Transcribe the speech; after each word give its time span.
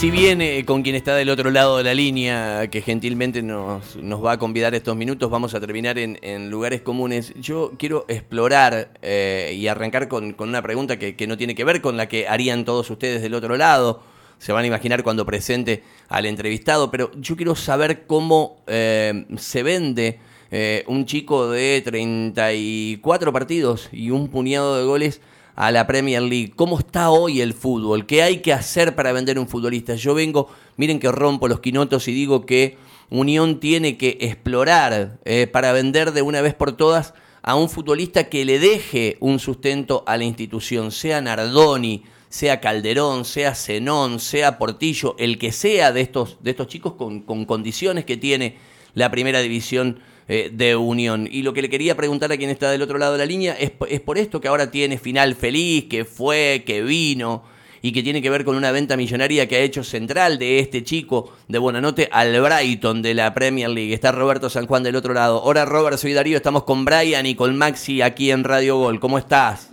Si 0.00 0.10
viene 0.10 0.64
con 0.64 0.80
quien 0.80 0.96
está 0.96 1.14
del 1.14 1.28
otro 1.28 1.50
lado 1.50 1.76
de 1.76 1.84
la 1.84 1.92
línea, 1.92 2.70
que 2.70 2.80
gentilmente 2.80 3.42
nos, 3.42 3.96
nos 3.96 4.24
va 4.24 4.32
a 4.32 4.38
convidar 4.38 4.74
estos 4.74 4.96
minutos, 4.96 5.28
vamos 5.28 5.52
a 5.52 5.60
terminar 5.60 5.98
en, 5.98 6.48
lugares 6.48 6.80
comunes. 6.80 7.34
Yo 7.38 7.72
quiero 7.78 8.06
explorar 8.08 8.92
eh, 9.02 9.54
y 9.54 9.68
arrancar 9.68 10.08
con, 10.08 10.34
una 10.38 10.62
pregunta 10.62 10.98
que, 10.98 11.26
no 11.26 11.36
tiene 11.36 11.54
que 11.54 11.64
ver 11.64 11.82
con 11.82 11.98
la 11.98 12.08
que 12.08 12.26
harían 12.26 12.64
todos 12.64 12.88
ustedes 12.88 13.20
del 13.20 13.34
otro 13.34 13.58
lado. 13.58 14.02
Se 14.38 14.52
van 14.52 14.64
a 14.64 14.68
imaginar 14.68 15.02
cuando 15.02 15.26
presente 15.26 15.82
al 16.08 16.24
entrevistado, 16.24 16.90
pero 16.90 17.10
yo 17.16 17.36
quiero 17.36 17.54
saber 17.54 18.06
cómo 18.06 18.56
eh, 18.68 19.26
se 19.36 19.62
vende 19.62 20.18
eh, 20.50 20.82
un 20.86 21.04
chico 21.04 21.50
de 21.50 21.82
34 21.84 23.34
partidos 23.34 23.90
y 23.92 24.12
un 24.12 24.28
puñado 24.28 24.78
de 24.78 24.84
goles 24.84 25.20
a 25.60 25.70
la 25.70 25.86
Premier 25.86 26.22
League. 26.22 26.54
¿Cómo 26.56 26.78
está 26.78 27.10
hoy 27.10 27.42
el 27.42 27.52
fútbol? 27.52 28.06
¿Qué 28.06 28.22
hay 28.22 28.38
que 28.38 28.54
hacer 28.54 28.94
para 28.94 29.12
vender 29.12 29.38
un 29.38 29.46
futbolista? 29.46 29.94
Yo 29.94 30.14
vengo, 30.14 30.48
miren 30.78 30.98
que 30.98 31.12
rompo 31.12 31.48
los 31.48 31.60
quinotos 31.60 32.08
y 32.08 32.14
digo 32.14 32.46
que 32.46 32.78
Unión 33.10 33.60
tiene 33.60 33.98
que 33.98 34.16
explorar 34.22 35.18
eh, 35.26 35.46
para 35.46 35.72
vender 35.72 36.12
de 36.12 36.22
una 36.22 36.40
vez 36.40 36.54
por 36.54 36.72
todas 36.72 37.12
a 37.42 37.56
un 37.56 37.68
futbolista 37.68 38.30
que 38.30 38.46
le 38.46 38.58
deje 38.58 39.18
un 39.20 39.38
sustento 39.38 40.02
a 40.06 40.16
la 40.16 40.24
institución, 40.24 40.92
sea 40.92 41.20
Nardoni, 41.20 42.04
sea 42.30 42.62
Calderón, 42.62 43.26
sea 43.26 43.54
Zenón, 43.54 44.18
sea 44.18 44.56
Portillo, 44.56 45.14
el 45.18 45.36
que 45.36 45.52
sea 45.52 45.92
de 45.92 46.00
estos, 46.00 46.38
de 46.40 46.52
estos 46.52 46.68
chicos 46.68 46.94
con, 46.94 47.20
con 47.20 47.44
condiciones 47.44 48.06
que 48.06 48.16
tiene 48.16 48.56
la 48.94 49.10
primera 49.10 49.40
división 49.40 50.00
eh, 50.32 50.48
de 50.52 50.76
Unión. 50.76 51.28
Y 51.28 51.42
lo 51.42 51.52
que 51.52 51.60
le 51.60 51.68
quería 51.68 51.96
preguntar 51.96 52.30
a 52.30 52.36
quien 52.36 52.50
está 52.50 52.70
del 52.70 52.82
otro 52.82 52.98
lado 52.98 53.14
de 53.14 53.18
la 53.18 53.26
línea 53.26 53.52
es, 53.54 53.72
por 53.72 54.16
esto 54.16 54.40
que 54.40 54.46
ahora 54.46 54.70
tiene 54.70 54.96
final 54.96 55.34
feliz, 55.34 55.86
que 55.86 56.04
fue, 56.04 56.62
que 56.64 56.82
vino 56.82 57.42
y 57.82 57.90
que 57.90 58.04
tiene 58.04 58.22
que 58.22 58.30
ver 58.30 58.44
con 58.44 58.54
una 58.54 58.70
venta 58.70 58.96
millonaria 58.96 59.48
que 59.48 59.56
ha 59.56 59.58
hecho 59.58 59.82
central 59.82 60.38
de 60.38 60.60
este 60.60 60.84
chico 60.84 61.32
de 61.48 61.58
Buenanote 61.58 62.08
al 62.12 62.40
Brighton 62.40 63.02
de 63.02 63.14
la 63.14 63.34
Premier 63.34 63.70
League. 63.70 63.92
Está 63.92 64.12
Roberto 64.12 64.48
San 64.48 64.68
Juan 64.68 64.84
del 64.84 64.94
otro 64.94 65.14
lado. 65.14 65.42
Hola 65.42 65.64
Robert, 65.64 65.98
soy 65.98 66.12
Darío, 66.12 66.36
estamos 66.36 66.62
con 66.62 66.84
Brian 66.84 67.26
y 67.26 67.34
con 67.34 67.58
Maxi 67.58 68.00
aquí 68.00 68.30
en 68.30 68.44
Radio 68.44 68.76
Gol. 68.76 69.00
¿Cómo 69.00 69.18
estás? 69.18 69.70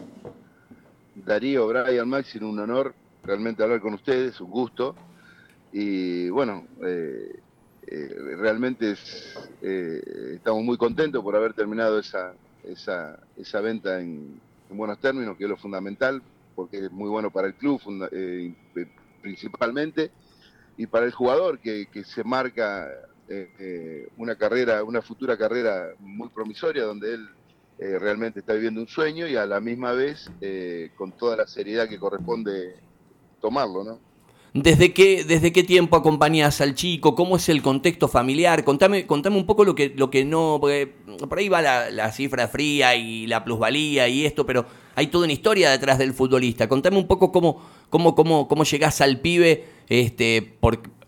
Darío, 1.13 1.67
Brian, 1.67 2.09
Maxi, 2.09 2.39
un 2.39 2.57
honor 2.57 2.95
realmente 3.23 3.61
hablar 3.61 3.79
con 3.79 3.93
ustedes, 3.93 4.41
un 4.41 4.49
gusto. 4.49 4.95
Y 5.71 6.29
bueno, 6.29 6.65
eh, 6.83 7.41
eh, 7.89 8.35
realmente 8.35 8.95
eh, 9.61 10.33
estamos 10.35 10.61
muy 10.61 10.77
contentos 10.77 11.23
por 11.23 11.37
haber 11.37 11.53
terminado 11.53 11.99
esa, 11.99 12.33
esa, 12.63 13.17
esa 13.37 13.61
venta 13.61 14.01
en, 14.01 14.41
buenos 14.69 14.99
términos, 14.99 15.37
que 15.37 15.45
es 15.45 15.49
lo 15.49 15.55
fundamental, 15.55 16.21
porque 16.53 16.85
es 16.85 16.91
muy 16.91 17.07
bueno 17.07 17.31
para 17.31 17.47
el 17.47 17.53
club 17.53 17.79
eh, 18.11 18.53
principalmente, 19.21 20.11
y 20.75 20.85
para 20.85 21.05
el 21.05 21.13
jugador 21.13 21.59
que, 21.59 21.87
se 22.03 22.23
marca 22.25 22.89
una 24.17 24.35
carrera, 24.35 24.83
una 24.83 25.01
futura 25.01 25.37
carrera 25.37 25.93
muy 25.99 26.27
promisoria, 26.29 26.83
donde 26.83 27.13
él 27.13 27.29
realmente 27.77 28.41
está 28.41 28.53
viviendo 28.53 28.81
un 28.81 28.87
sueño 28.87 29.27
y 29.27 29.35
a 29.37 29.45
la 29.45 29.59
misma 29.59 29.93
vez 29.93 30.29
con 30.95 31.13
toda 31.13 31.37
la 31.37 31.47
seriedad 31.47 31.87
que 31.87 31.97
corresponde 31.97 32.75
tomarlo, 33.41 33.83
¿no? 33.83 34.06
¿Desde 34.53 34.93
qué, 34.93 35.23
¿Desde 35.23 35.51
qué 35.51 35.63
tiempo 35.63 35.97
acompañas 35.97 36.61
al 36.61 36.73
chico? 36.73 37.15
¿Cómo 37.15 37.35
es 37.35 37.49
el 37.49 37.61
contexto 37.61 38.07
familiar? 38.07 38.63
Contame, 38.63 39.05
contame 39.05 39.37
un 39.37 39.45
poco 39.45 39.65
lo 39.65 39.75
que, 39.75 39.93
lo 39.95 40.09
que 40.09 40.25
no. 40.25 40.59
por 40.59 41.37
ahí 41.37 41.49
va 41.49 41.61
la, 41.61 42.11
cifra 42.11 42.47
fría 42.47 42.95
y 42.95 43.27
la 43.27 43.43
plusvalía 43.43 44.07
y 44.07 44.25
esto, 44.25 44.45
pero 44.45 44.65
hay 44.95 45.07
toda 45.07 45.25
una 45.25 45.33
historia 45.33 45.69
detrás 45.69 45.97
del 45.99 46.13
futbolista. 46.13 46.67
Contame 46.67 46.97
un 46.97 47.07
poco 47.07 47.31
cómo, 47.31 47.61
cómo, 47.89 48.15
cómo, 48.15 48.47
cómo 48.47 48.63
llegás 48.63 49.01
al 49.01 49.19
pibe, 49.19 49.65
este, 49.89 50.57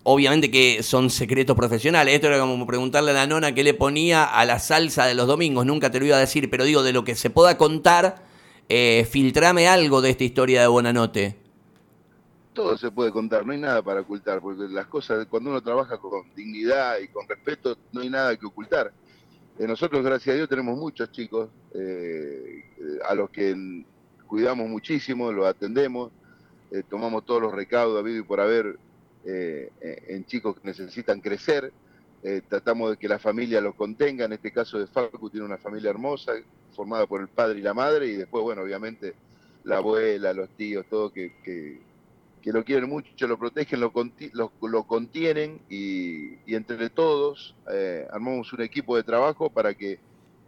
obviamente 0.03 0.52
que 0.52 0.84
son 0.84 1.09
secretos 1.09 1.56
profesionales. 1.56 2.14
Esto 2.14 2.28
era 2.28 2.40
como 2.40 2.68
preguntarle 2.68 3.12
a 3.12 3.16
la 3.16 3.25
nona 3.28 3.56
qué 3.56 3.64
le 3.64 3.74
ponía 3.74 4.25
a 4.25 4.46
la 4.46 4.59
salsa 4.59 5.06
de 5.06 5.16
los 5.16 5.28
domingos. 5.28 5.66
Nunca 5.66 5.90
te 5.90 6.00
lo 6.00 6.06
iba 6.06 6.18
a 6.18 6.19
decir, 6.19 6.50
pero 6.50 6.66
digo, 6.66 6.84
de 6.84 6.94
lo 6.94 7.06
que 7.06 7.16
se 7.16 7.30
pueda 7.30 7.58
contar, 7.58 8.25
eh, 8.68 9.08
filtrame 9.09 9.68
algo 9.68 10.02
de 10.02 10.09
esta 10.12 10.25
historia 10.25 10.62
de 10.62 10.68
Bonanote 10.68 11.39
todo 12.59 12.78
se 12.78 12.92
puede 12.92 13.09
contar, 13.14 13.46
no 13.46 13.53
hay 13.53 13.58
nada 13.58 13.81
para 13.81 14.02
ocultar, 14.02 14.42
porque 14.42 14.68
las 14.68 14.86
cosas, 14.88 15.25
cuando 15.28 15.50
uno 15.50 15.62
trabaja 15.62 15.97
con 15.97 16.24
dignidad 16.36 17.00
y 17.00 17.08
con 17.08 17.25
respeto, 17.25 17.78
no 17.94 18.02
hay 18.02 18.09
nada 18.09 18.36
que 18.36 18.46
ocultar. 18.46 18.92
Eh, 19.58 19.66
nosotros, 19.66 20.03
gracias 20.03 20.34
a 20.34 20.36
Dios, 20.36 20.50
tenemos 20.50 20.78
muchos 20.78 21.09
chicos 21.09 21.50
eh, 21.74 22.66
a 23.08 23.16
los 23.16 23.30
que 23.30 23.86
cuidamos 24.28 24.68
muchísimo, 24.68 25.31
los 25.31 25.47
atendemos, 25.47 26.12
eh, 26.72 26.84
tomamos 26.90 27.24
todos 27.24 27.42
los 27.42 27.53
recaudos 27.53 27.97
habido 27.97 28.20
y 28.20 28.24
por 28.24 28.42
haber 28.42 28.78
en 29.24 30.26
chicos 30.26 30.59
que 30.59 30.68
necesitan 30.68 31.22
crecer, 31.22 31.72
tratamos 32.47 32.91
de 32.91 32.97
que 32.97 33.08
la 33.08 33.20
familia 33.20 33.62
los 33.62 33.76
contenga, 33.76 34.26
en 34.26 34.34
este 34.34 34.52
caso 34.52 34.80
de 34.80 34.88
Facu 34.88 35.30
tiene 35.30 35.46
una 35.46 35.58
familia 35.58 35.91
hermosa, 35.91 36.34
formada 36.76 37.06
por 37.06 37.22
el 37.22 37.28
padre 37.28 37.59
y 37.59 37.62
la 37.62 37.74
madre, 37.74 38.08
y 38.08 38.16
después, 38.16 38.44
bueno, 38.44 38.64
obviamente 38.64 39.14
la 39.66 39.78
abuela, 39.78 40.34
los 40.34 40.50
tíos, 40.52 40.86
todo 40.90 41.12
que 41.12 41.34
que 41.44 41.89
lo 42.46 42.64
quieren 42.64 42.90
mucho, 42.90 43.28
lo 43.28 43.38
protegen, 43.38 43.80
lo, 43.80 43.92
lo, 44.62 44.84
contienen 44.84 45.60
y, 45.70 46.54
entre 46.54 46.90
todos 46.90 47.56
eh, 47.72 48.08
armamos 48.12 48.52
un 48.54 48.62
equipo 48.62 48.96
de 48.96 49.04
trabajo 49.04 49.50
para 49.50 49.74
que 49.74 50.00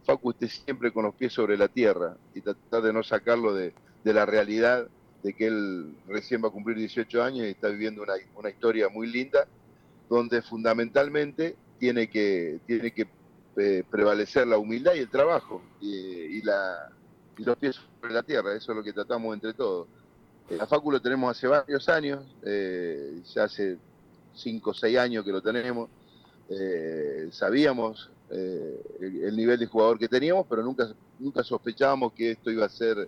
Facu 0.06 0.32
esté 0.32 0.48
siempre 0.48 0.92
con 0.92 1.04
los 1.04 1.16
pies 1.16 1.34
sobre 1.34 1.58
la 1.58 1.68
tierra 1.68 2.18
y 2.34 2.42
tratar 2.42 2.82
de 2.82 2.94
no 2.94 3.04
sacarlo 3.04 3.54
de, 3.54 3.74
la 4.04 4.26
realidad 4.26 4.88
de 5.22 5.34
que 5.34 5.48
él 5.48 5.96
recién 6.08 6.44
va 6.44 6.48
a 6.48 6.52
cumplir 6.52 6.78
18 6.78 7.22
años 7.22 7.46
y 7.46 7.50
está 7.50 7.68
viviendo 7.68 8.04
una, 8.04 8.50
historia 8.50 8.90
muy 8.90 9.08
linda 9.08 9.46
donde 10.10 10.42
fundamentalmente 10.42 11.56
tiene 11.78 12.10
que, 12.10 12.60
tiene 12.66 12.92
que 12.92 13.08
eh, 13.58 13.84
prevalecer 13.90 14.48
la 14.48 14.58
humildad 14.58 14.96
y 14.96 15.00
el 15.00 15.10
trabajo 15.10 15.62
y, 15.80 16.42
la, 16.42 16.90
y 17.38 17.44
los 17.44 17.58
pies 17.58 17.80
sobre 18.00 18.14
la 18.14 18.24
tierra, 18.24 18.56
eso 18.56 18.72
es 18.72 18.78
lo 18.78 18.84
que 18.84 18.94
tratamos 18.94 19.34
entre 19.36 19.54
todos. 19.54 19.88
La 20.58 20.68
Facu 20.68 20.92
lo 20.92 21.02
tenemos 21.02 21.36
hace 21.36 21.48
varios 21.48 21.88
años, 21.88 22.20
eh, 22.46 23.22
ya 23.34 23.46
hace 23.46 23.78
5 24.36 24.70
o 24.70 24.74
6 24.74 24.98
años 24.98 25.24
que 25.24 25.32
lo 25.32 25.42
tenemos. 25.42 25.90
Eh, 26.50 27.30
sabíamos 27.32 28.10
eh, 28.30 28.82
el, 29.00 29.36
nivel 29.36 29.58
de 29.60 29.66
jugador 29.66 29.98
que 29.98 30.10
teníamos, 30.10 30.46
pero 30.50 30.62
nunca, 30.64 30.90
nunca 31.20 31.44
sospechábamos 31.44 32.14
que 32.14 32.32
esto 32.32 32.52
iba 32.52 32.66
a 32.66 32.70
ser 32.70 33.08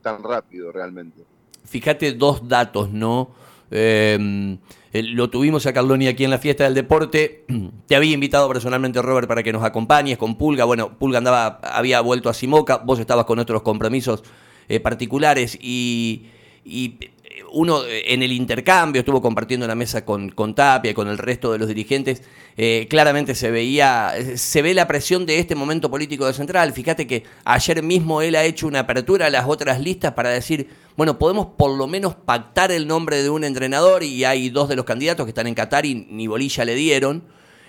tan 0.00 0.22
rápido 0.22 0.70
realmente. 0.70 1.24
Fíjate 1.64 2.12
dos 2.12 2.46
datos, 2.46 2.90
¿no? 2.90 3.34
Em, 3.68 4.58
lo 4.92 5.28
tuvimos 5.28 5.66
a 5.66 5.72
Carloni 5.72 6.06
aquí 6.06 6.22
en 6.22 6.30
la 6.30 6.38
fiesta 6.38 6.64
del 6.64 6.74
deporte. 6.74 7.44
Te 7.86 7.96
había 7.96 8.12
invitado 8.12 8.46
personalmente, 8.46 9.02
Robert, 9.02 9.26
para 9.26 9.42
que 9.42 9.52
nos 9.52 9.64
acompañes 9.64 10.18
con 10.18 10.36
Pulga. 10.36 10.64
Bueno, 10.64 10.96
Pulga 10.98 11.18
andaba, 11.18 11.58
había 11.62 12.00
vuelto 12.00 12.28
a 12.28 12.34
Simoca, 12.34 12.76
vos 12.76 13.00
estabas 13.00 13.24
con 13.24 13.38
otros 13.40 13.62
compromisos 13.62 14.22
particulares 14.82 15.58
y 15.60 16.26
y 16.64 16.96
eh, 17.24 17.42
uno 17.52 17.84
eh, 17.84 18.12
en 18.12 18.22
el 18.22 18.32
intercambio 18.32 19.00
estuvo 19.00 19.20
compartiendo 19.20 19.66
la 19.66 19.74
mesa 19.74 20.04
con, 20.04 20.30
con 20.30 20.54
Tapia 20.54 20.90
y 20.90 20.94
con 20.94 21.08
el 21.08 21.18
resto 21.18 21.52
de 21.52 21.58
los 21.58 21.68
dirigentes, 21.68 22.22
eh, 22.56 22.86
claramente 22.88 23.34
se 23.34 23.50
veía, 23.50 24.12
se 24.36 24.62
ve 24.62 24.74
la 24.74 24.86
presión 24.86 25.26
de 25.26 25.38
este 25.38 25.54
momento 25.54 25.90
político 25.90 26.26
de 26.26 26.32
Central. 26.32 26.72
Fíjate 26.72 27.06
que 27.06 27.24
ayer 27.44 27.82
mismo 27.82 28.22
él 28.22 28.36
ha 28.36 28.44
hecho 28.44 28.66
una 28.66 28.80
apertura 28.80 29.26
a 29.26 29.30
las 29.30 29.46
otras 29.46 29.80
listas 29.80 30.12
para 30.12 30.30
decir, 30.30 30.68
bueno, 30.96 31.18
podemos 31.18 31.48
por 31.56 31.76
lo 31.76 31.86
menos 31.86 32.14
pactar 32.14 32.70
el 32.70 32.86
nombre 32.86 33.22
de 33.22 33.30
un 33.30 33.44
entrenador 33.44 34.02
y 34.02 34.24
hay 34.24 34.50
dos 34.50 34.68
de 34.68 34.76
los 34.76 34.84
candidatos 34.84 35.26
que 35.26 35.30
están 35.30 35.46
en 35.46 35.54
Qatar 35.54 35.86
y 35.86 36.06
ni 36.10 36.26
bolilla 36.26 36.64
le 36.64 36.74
dieron. 36.74 37.24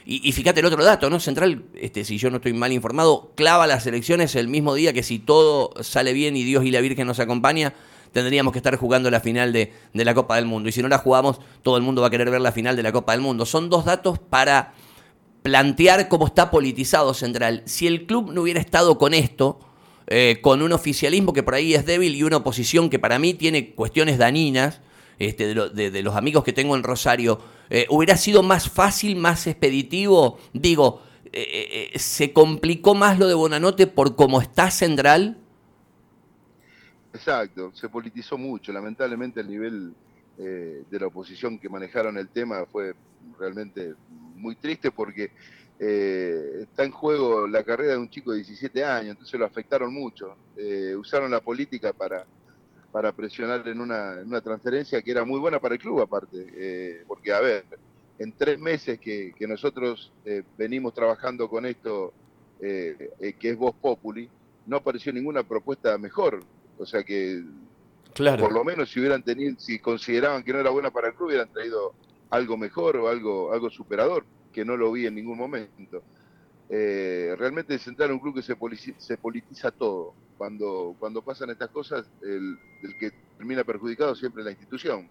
Y, 0.06 0.34
fíjate 0.34 0.60
el 0.60 0.66
otro 0.66 0.84
dato, 0.84 1.10
¿no? 1.10 1.18
Central, 1.22 1.64
este, 1.76 2.04
si 2.04 2.18
yo 2.18 2.30
no 2.30 2.36
estoy 2.36 2.52
mal 2.52 2.74
informado, 2.74 3.32
clava 3.36 3.68
las 3.68 3.88
elecciones 3.88 4.36
el 4.36 4.50
mismo 4.50 4.76
día 4.76 4.92
que 4.92 5.02
si 5.02 5.18
todo 5.18 5.72
sale 5.82 6.12
bien 6.12 6.36
y 6.36 6.44
Dios 6.44 6.66
y 6.66 6.72
la 6.72 6.82
Virgen 6.82 7.08
nos 7.08 7.22
acompaña, 7.22 7.74
tendríamos 8.14 8.54
que 8.54 8.60
estar 8.60 8.78
jugando 8.78 9.12
la 9.12 9.20
final 9.20 9.52
de, 9.52 9.74
la 9.92 10.14
Copa 10.14 10.38
del 10.38 10.46
Mundo. 10.46 10.70
Y 10.70 10.72
si 10.72 10.82
no 10.82 10.88
la 10.88 11.00
jugamos, 11.00 11.42
todo 11.64 11.76
el 11.76 11.84
mundo 11.84 12.02
va 12.02 12.08
a 12.08 12.12
querer 12.12 12.30
ver 12.30 12.40
la 12.40 12.54
final 12.54 12.76
de 12.78 12.84
la 12.84 12.94
Copa 12.94 13.12
del 13.12 13.22
Mundo. 13.22 13.46
Son 13.46 13.70
dos 13.70 13.84
datos 13.84 14.20
para 14.20 14.74
plantear 15.42 16.08
cómo 16.08 16.28
está 16.28 16.50
politizado 16.52 17.14
Central. 17.14 17.64
Si 17.66 17.88
el 17.88 18.06
club 18.06 18.32
no 18.32 18.44
hubiera 18.44 18.62
estado 18.62 18.98
con 18.98 19.14
esto, 19.14 19.60
eh, 20.08 20.40
con 20.42 20.62
un 20.62 20.72
oficialismo 20.72 21.34
que 21.34 21.44
por 21.44 21.56
ahí 21.56 21.74
es 21.74 21.86
débil 21.86 22.16
y 22.16 22.24
una 22.24 22.38
oposición 22.38 22.90
que 22.90 23.00
para 23.00 23.20
mí 23.20 23.34
tiene 23.34 23.72
cuestiones 23.72 24.18
dañinas, 24.18 24.82
este, 25.20 25.54
de, 25.54 26.04
los 26.04 26.16
amigos 26.16 26.44
que 26.44 26.54
tengo 26.54 26.76
en 26.76 26.84
Rosario, 26.84 27.40
eh, 27.70 27.88
hubiera 27.90 28.16
sido 28.16 28.44
más 28.44 28.70
fácil, 28.70 29.16
más 29.16 29.48
expeditivo. 29.48 30.38
Digo, 30.54 31.02
eh, 31.32 31.92
se 31.96 32.32
complicó 32.32 32.94
más 32.94 33.18
lo 33.18 33.28
de 33.28 33.34
Bonanote 33.34 33.88
por 33.88 34.16
cómo 34.16 34.40
está 34.40 34.70
Central 34.70 35.43
Exacto, 37.14 37.72
se 37.74 37.90
politizó 37.90 38.38
mucho. 38.38 38.74
Lamentablemente 38.74 39.40
el 39.40 39.48
nivel 39.48 39.94
eh, 40.38 40.84
de 40.90 41.00
la 41.00 41.08
oposición 41.08 41.60
que 41.60 41.70
manejaron 41.70 42.18
el 42.18 42.30
tema 42.30 42.66
fue 42.66 42.96
realmente 43.40 43.94
muy 44.36 44.56
triste 44.56 44.92
porque 44.92 45.32
eh, 45.80 46.60
está 46.62 46.84
en 46.84 46.92
juego 46.92 47.48
la 47.48 47.64
carrera 47.64 47.94
de 47.94 47.98
un 47.98 48.10
chico 48.10 48.32
de 48.32 48.38
17 48.38 48.84
años, 48.84 49.12
entonces 49.12 49.40
lo 49.40 49.46
afectaron 49.46 49.94
mucho. 49.94 50.36
Eh, 50.56 50.96
usaron 50.96 51.32
la 51.32 51.42
política 51.42 51.94
para, 51.94 52.26
para 52.92 53.12
presionar 53.12 53.68
en 53.68 53.82
una, 53.82 54.20
en 54.22 54.28
una 54.28 54.42
transferencia 54.42 55.02
que 55.02 55.12
era 55.12 55.26
muy 55.26 55.40
buena 55.40 55.60
para 55.60 55.76
el 55.76 55.82
club 55.82 56.02
aparte, 56.02 56.48
eh, 56.56 57.04
porque 57.08 57.34
a 57.34 57.40
ver, 57.40 57.66
en 58.20 58.32
tres 58.32 58.60
meses 58.60 59.00
que, 59.00 59.34
que 59.36 59.48
nosotros 59.48 60.12
eh, 60.26 60.44
venimos 60.58 60.94
trabajando 60.94 61.50
con 61.50 61.66
esto, 61.66 62.14
que 62.60 63.40
es 63.42 63.58
Voz 63.58 63.76
Populi, 63.76 64.30
no 64.68 64.78
apareció 64.78 65.12
ninguna 65.12 65.44
propuesta 65.44 65.98
mejor, 65.98 66.46
o 66.78 66.86
sea 66.86 67.04
que 67.04 67.44
claro. 68.14 68.44
por 68.44 68.54
lo 68.54 68.64
menos 68.64 68.90
si 68.90 69.00
hubieran 69.00 69.24
tenido, 69.24 69.56
si 69.60 69.80
consideraban 69.80 70.44
que 70.44 70.54
no 70.54 70.60
era 70.60 70.70
buena 70.70 70.92
para 70.92 71.10
el 71.10 71.14
club, 71.14 71.30
hubieran 71.30 71.52
traído 71.52 71.94
algo 72.30 72.58
mejor 72.58 72.98
o 72.98 73.08
algo, 73.08 73.54
algo 73.54 73.70
superador, 73.70 74.26
que 74.52 74.66
no 74.66 74.76
lo 74.76 74.92
vi 74.92 75.06
en 75.06 75.16
ningún 75.16 75.38
momento. 75.38 76.02
Eh, 76.70 77.36
realmente 77.38 77.78
Central 77.78 78.10
es 78.10 78.14
un 78.14 78.20
club 78.20 78.36
que 78.36 78.42
se, 78.42 78.56
se 78.98 79.18
politiza 79.18 79.72
todo. 79.72 80.16
Cuando, 80.38 80.96
cuando 81.00 81.22
pasan 81.22 81.52
estas 81.52 81.70
cosas, 81.70 82.10
el, 82.24 82.58
que 83.00 83.12
termina 83.38 83.64
perjudicado 83.64 84.16
siempre 84.16 84.42
es 84.42 84.46
la 84.46 84.52
institución. 84.52 85.10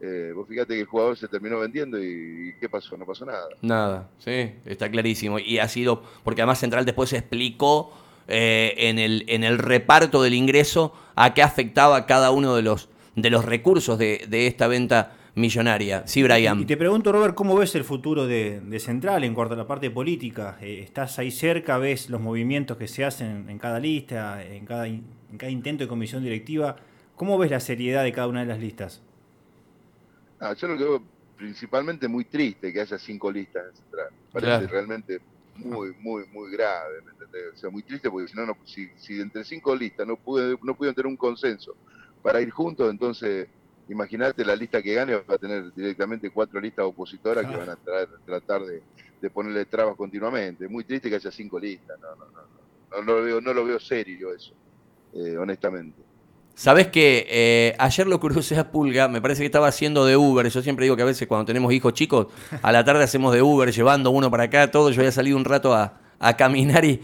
Eh, 0.00 0.32
vos 0.34 0.48
fíjate 0.48 0.74
que 0.74 0.80
el 0.80 0.86
jugador 0.86 1.16
se 1.16 1.28
terminó 1.28 1.58
vendiendo 1.58 2.02
y, 2.02 2.54
¿qué 2.60 2.68
pasó? 2.68 2.96
No 2.96 3.04
pasó 3.04 3.26
nada. 3.26 3.48
Nada, 3.60 4.08
sí, 4.18 4.54
está 4.64 4.88
clarísimo. 4.90 5.38
Y 5.38 5.58
ha 5.58 5.68
sido, 5.68 6.02
porque 6.22 6.42
además 6.42 6.60
Central 6.60 6.84
después 6.84 7.10
se 7.10 7.18
explicó 7.18 7.92
eh, 8.30 8.74
en, 8.76 8.98
el, 8.98 9.24
en 9.28 9.44
el 9.44 9.58
reparto 9.58 10.22
del 10.22 10.34
ingreso 10.34 10.94
a 11.14 11.34
qué 11.34 11.42
afectaba 11.42 12.06
cada 12.06 12.30
uno 12.30 12.56
de 12.56 12.62
los, 12.62 12.88
de 13.16 13.30
los 13.30 13.44
recursos 13.44 13.98
de, 13.98 14.26
de 14.28 14.46
esta 14.46 14.68
venta 14.68 15.12
millonaria. 15.34 16.06
Sí, 16.06 16.22
Brian. 16.22 16.60
Y 16.60 16.64
te 16.64 16.76
pregunto, 16.76 17.12
Robert, 17.12 17.34
¿cómo 17.34 17.56
ves 17.56 17.74
el 17.74 17.84
futuro 17.84 18.26
de, 18.26 18.78
Central 18.80 19.24
en 19.24 19.34
cuanto 19.34 19.54
a 19.54 19.56
la 19.56 19.66
parte 19.66 19.90
política? 19.90 20.58
Eh, 20.60 20.80
¿Estás 20.82 21.18
ahí 21.18 21.30
cerca? 21.30 21.78
¿Ves 21.78 22.10
los 22.10 22.20
movimientos 22.20 22.76
que 22.76 22.88
se 22.88 23.04
hacen 23.04 23.48
en 23.48 23.58
cada 23.58 23.78
lista, 23.78 24.44
en 24.44 24.64
cada, 24.64 24.86
en 24.86 25.04
cada 25.36 25.50
intento 25.50 25.84
de 25.84 25.88
comisión 25.88 26.22
directiva? 26.22 26.76
¿Cómo 27.16 27.36
ves 27.38 27.50
la 27.50 27.60
seriedad 27.60 28.02
de 28.04 28.12
cada 28.12 28.28
una 28.28 28.40
de 28.40 28.46
las 28.46 28.58
listas? 28.58 29.02
Ah, 30.40 30.54
yo 30.54 30.68
lo 30.68 30.78
que 30.78 30.84
veo 30.84 31.02
principalmente 31.36 32.08
muy 32.08 32.24
triste 32.24 32.72
que 32.72 32.80
haya 32.80 32.98
cinco 32.98 33.30
listas 33.30 33.64
en 33.70 33.76
Central. 33.76 34.08
Parece 34.32 34.66
realmente 34.66 35.20
muy, 35.60 35.94
muy, 36.00 36.26
muy 36.28 36.50
grave. 36.50 36.98
O 37.52 37.56
sea, 37.56 37.70
muy 37.70 37.82
triste 37.82 38.10
porque 38.10 38.28
si 38.28 38.36
no, 38.36 38.56
si, 38.64 38.88
si 38.96 39.20
entre 39.20 39.44
cinco 39.44 39.74
listas 39.74 40.06
no, 40.06 40.16
pude, 40.16 40.56
no 40.62 40.74
pudieron 40.74 40.94
tener 40.94 41.06
un 41.06 41.16
consenso 41.16 41.76
para 42.22 42.40
ir 42.40 42.50
juntos, 42.50 42.90
entonces 42.90 43.48
imagínate 43.88 44.44
la 44.44 44.54
lista 44.54 44.82
que 44.82 44.94
gane 44.94 45.16
va 45.16 45.34
a 45.34 45.38
tener 45.38 45.72
directamente 45.74 46.30
cuatro 46.30 46.60
listas 46.60 46.84
opositoras 46.84 47.46
que 47.46 47.56
van 47.56 47.70
a 47.70 47.76
tratar 48.24 48.62
de, 48.62 49.30
ponerle 49.30 49.64
trabas 49.66 49.96
continuamente. 49.96 50.68
Muy 50.68 50.84
triste 50.84 51.08
que 51.08 51.16
haya 51.16 51.30
cinco 51.30 51.58
listas, 51.58 51.98
no, 52.00 52.14
no, 52.16 52.24
no, 52.26 52.42
no, 52.90 53.02
lo, 53.02 53.22
veo, 53.22 53.40
no 53.40 53.52
lo 53.52 53.64
veo 53.64 53.78
serio 53.78 54.32
eso, 54.34 54.54
eh, 55.14 55.36
honestamente. 55.36 56.09
Sabes 56.60 56.88
que 56.88 57.26
eh, 57.30 57.74
ayer 57.78 58.06
lo 58.06 58.20
crucé 58.20 58.54
a 58.58 58.70
Pulga, 58.70 59.08
me 59.08 59.22
parece 59.22 59.40
que 59.40 59.46
estaba 59.46 59.66
haciendo 59.66 60.04
de 60.04 60.18
Uber. 60.18 60.46
Yo 60.46 60.60
siempre 60.60 60.84
digo 60.84 60.94
que 60.94 61.00
a 61.00 61.06
veces 61.06 61.26
cuando 61.26 61.46
tenemos 61.46 61.72
hijos 61.72 61.94
chicos, 61.94 62.26
a 62.60 62.70
la 62.70 62.84
tarde 62.84 63.02
hacemos 63.02 63.32
de 63.32 63.40
Uber, 63.40 63.72
llevando 63.72 64.10
uno 64.10 64.30
para 64.30 64.42
acá, 64.42 64.70
todo. 64.70 64.90
Yo 64.90 65.00
había 65.00 65.10
salido 65.10 65.38
un 65.38 65.46
rato 65.46 65.72
a, 65.72 65.94
a 66.18 66.36
caminar 66.36 66.84
y, 66.84 67.00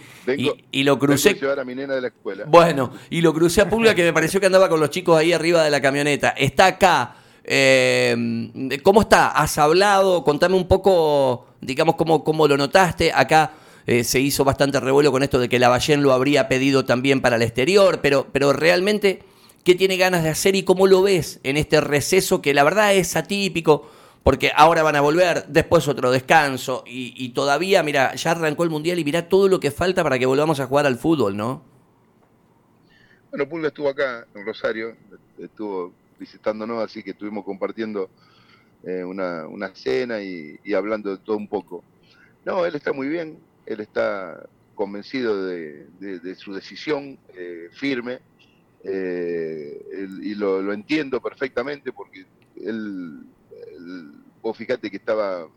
y, 0.70 0.82
lo 0.82 0.98
crucé. 0.98 1.32
llevar 1.32 1.58
a 1.58 1.64
mi 1.64 1.74
nena 1.74 1.94
de 1.94 2.02
la 2.02 2.08
escuela. 2.08 2.44
Bueno, 2.46 2.92
y 3.08 3.22
lo 3.22 3.32
crucé 3.32 3.62
a 3.62 3.70
Pulga 3.70 3.94
que 3.94 4.02
me 4.02 4.12
pareció 4.12 4.40
que 4.40 4.44
andaba 4.44 4.68
con 4.68 4.78
los 4.78 4.90
chicos 4.90 5.18
ahí 5.18 5.32
arriba 5.32 5.64
de 5.64 5.70
la 5.70 5.80
camioneta. 5.80 6.34
Está 6.36 6.66
acá. 6.66 7.16
Eh, 7.42 8.14
¿Cómo 8.82 9.00
está? 9.00 9.28
¿Has 9.28 9.56
hablado? 9.56 10.22
Contame 10.22 10.54
un 10.56 10.68
poco, 10.68 11.46
digamos, 11.62 11.94
cómo, 11.94 12.22
cómo 12.24 12.46
lo 12.46 12.58
notaste. 12.58 13.10
Acá 13.10 13.52
eh, 13.86 14.04
se 14.04 14.20
hizo 14.20 14.44
bastante 14.44 14.80
revuelo 14.80 15.10
con 15.10 15.22
esto 15.22 15.38
de 15.38 15.48
que 15.48 15.58
la 15.58 15.70
Ballén 15.70 16.02
lo 16.02 16.12
habría 16.12 16.46
pedido 16.46 16.84
también 16.84 17.22
para 17.22 17.36
el 17.36 17.42
exterior, 17.42 18.00
pero, 18.02 18.26
pero 18.30 18.52
realmente, 18.52 19.22
¿qué 19.66 19.74
tiene 19.74 19.98
ganas 19.98 20.22
de 20.22 20.30
hacer 20.30 20.56
y 20.56 20.62
cómo 20.62 20.86
lo 20.86 21.02
ves 21.02 21.40
en 21.42 21.58
este 21.58 21.82
receso 21.82 22.40
que 22.40 22.54
la 22.54 22.64
verdad 22.64 22.94
es 22.94 23.16
atípico? 23.16 23.90
porque 24.26 24.50
ahora 24.56 24.82
van 24.82 24.96
a 24.96 25.00
volver, 25.00 25.46
después 25.46 25.86
otro 25.86 26.10
descanso, 26.10 26.82
y, 26.84 27.28
todavía, 27.28 27.84
mira, 27.84 28.12
ya 28.16 28.32
arrancó 28.32 28.64
el 28.64 28.70
Mundial 28.70 28.98
y 28.98 29.04
mira 29.04 29.28
todo 29.28 29.46
lo 29.46 29.60
que 29.60 29.70
falta 29.70 30.02
para 30.02 30.18
que 30.18 30.26
volvamos 30.26 30.58
a 30.58 30.66
jugar 30.66 30.84
al 30.84 30.96
fútbol, 30.96 31.36
¿no? 31.36 31.62
Bueno, 33.30 33.48
Pulga 33.48 33.68
estuvo 33.68 33.88
acá 33.88 34.26
en 34.34 34.44
Rosario, 34.44 34.96
estuvo 35.38 35.92
visitándonos, 36.18 36.82
así 36.82 37.04
que 37.04 37.12
estuvimos 37.12 37.44
compartiendo 37.44 38.10
eh, 38.82 39.04
una, 39.04 39.70
cena 39.74 40.20
y, 40.20 40.58
hablando 40.74 41.10
de 41.10 41.18
todo 41.18 41.36
un 41.36 41.46
poco. 41.46 41.84
No, 42.44 42.66
él 42.66 42.74
está 42.74 42.92
muy 42.92 43.06
bien, 43.06 43.38
él 43.64 43.78
está 43.78 44.44
convencido 44.74 45.46
de, 45.46 45.86
su 46.36 46.52
decisión 46.52 47.16
eh, 47.36 47.68
firme, 47.74 48.18
eh, 48.88 50.08
y 50.22 50.34
lo, 50.34 50.62
lo, 50.62 50.72
entiendo 50.72 51.20
perfectamente 51.20 51.92
porque 51.92 52.24
él 52.56 53.26
vos 54.40 54.56
fíjate 54.56 54.90
que 54.90 54.98
estaba 54.98 55.48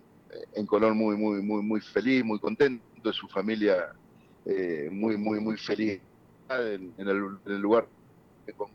en 0.55 0.65
Colón 0.65 0.97
muy, 0.97 1.15
muy, 1.15 1.41
muy, 1.41 1.61
muy 1.61 1.81
feliz, 1.81 2.23
muy 2.23 2.39
contento, 2.39 3.13
su 3.13 3.27
familia 3.27 3.93
eh, 4.45 4.89
muy, 4.91 5.17
muy, 5.17 5.39
muy 5.39 5.57
feliz 5.57 6.01
en, 6.49 6.93
el, 6.97 7.61
lugar 7.61 7.87
con 8.57 8.69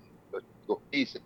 los 0.69 0.79
pisos, 0.91 1.21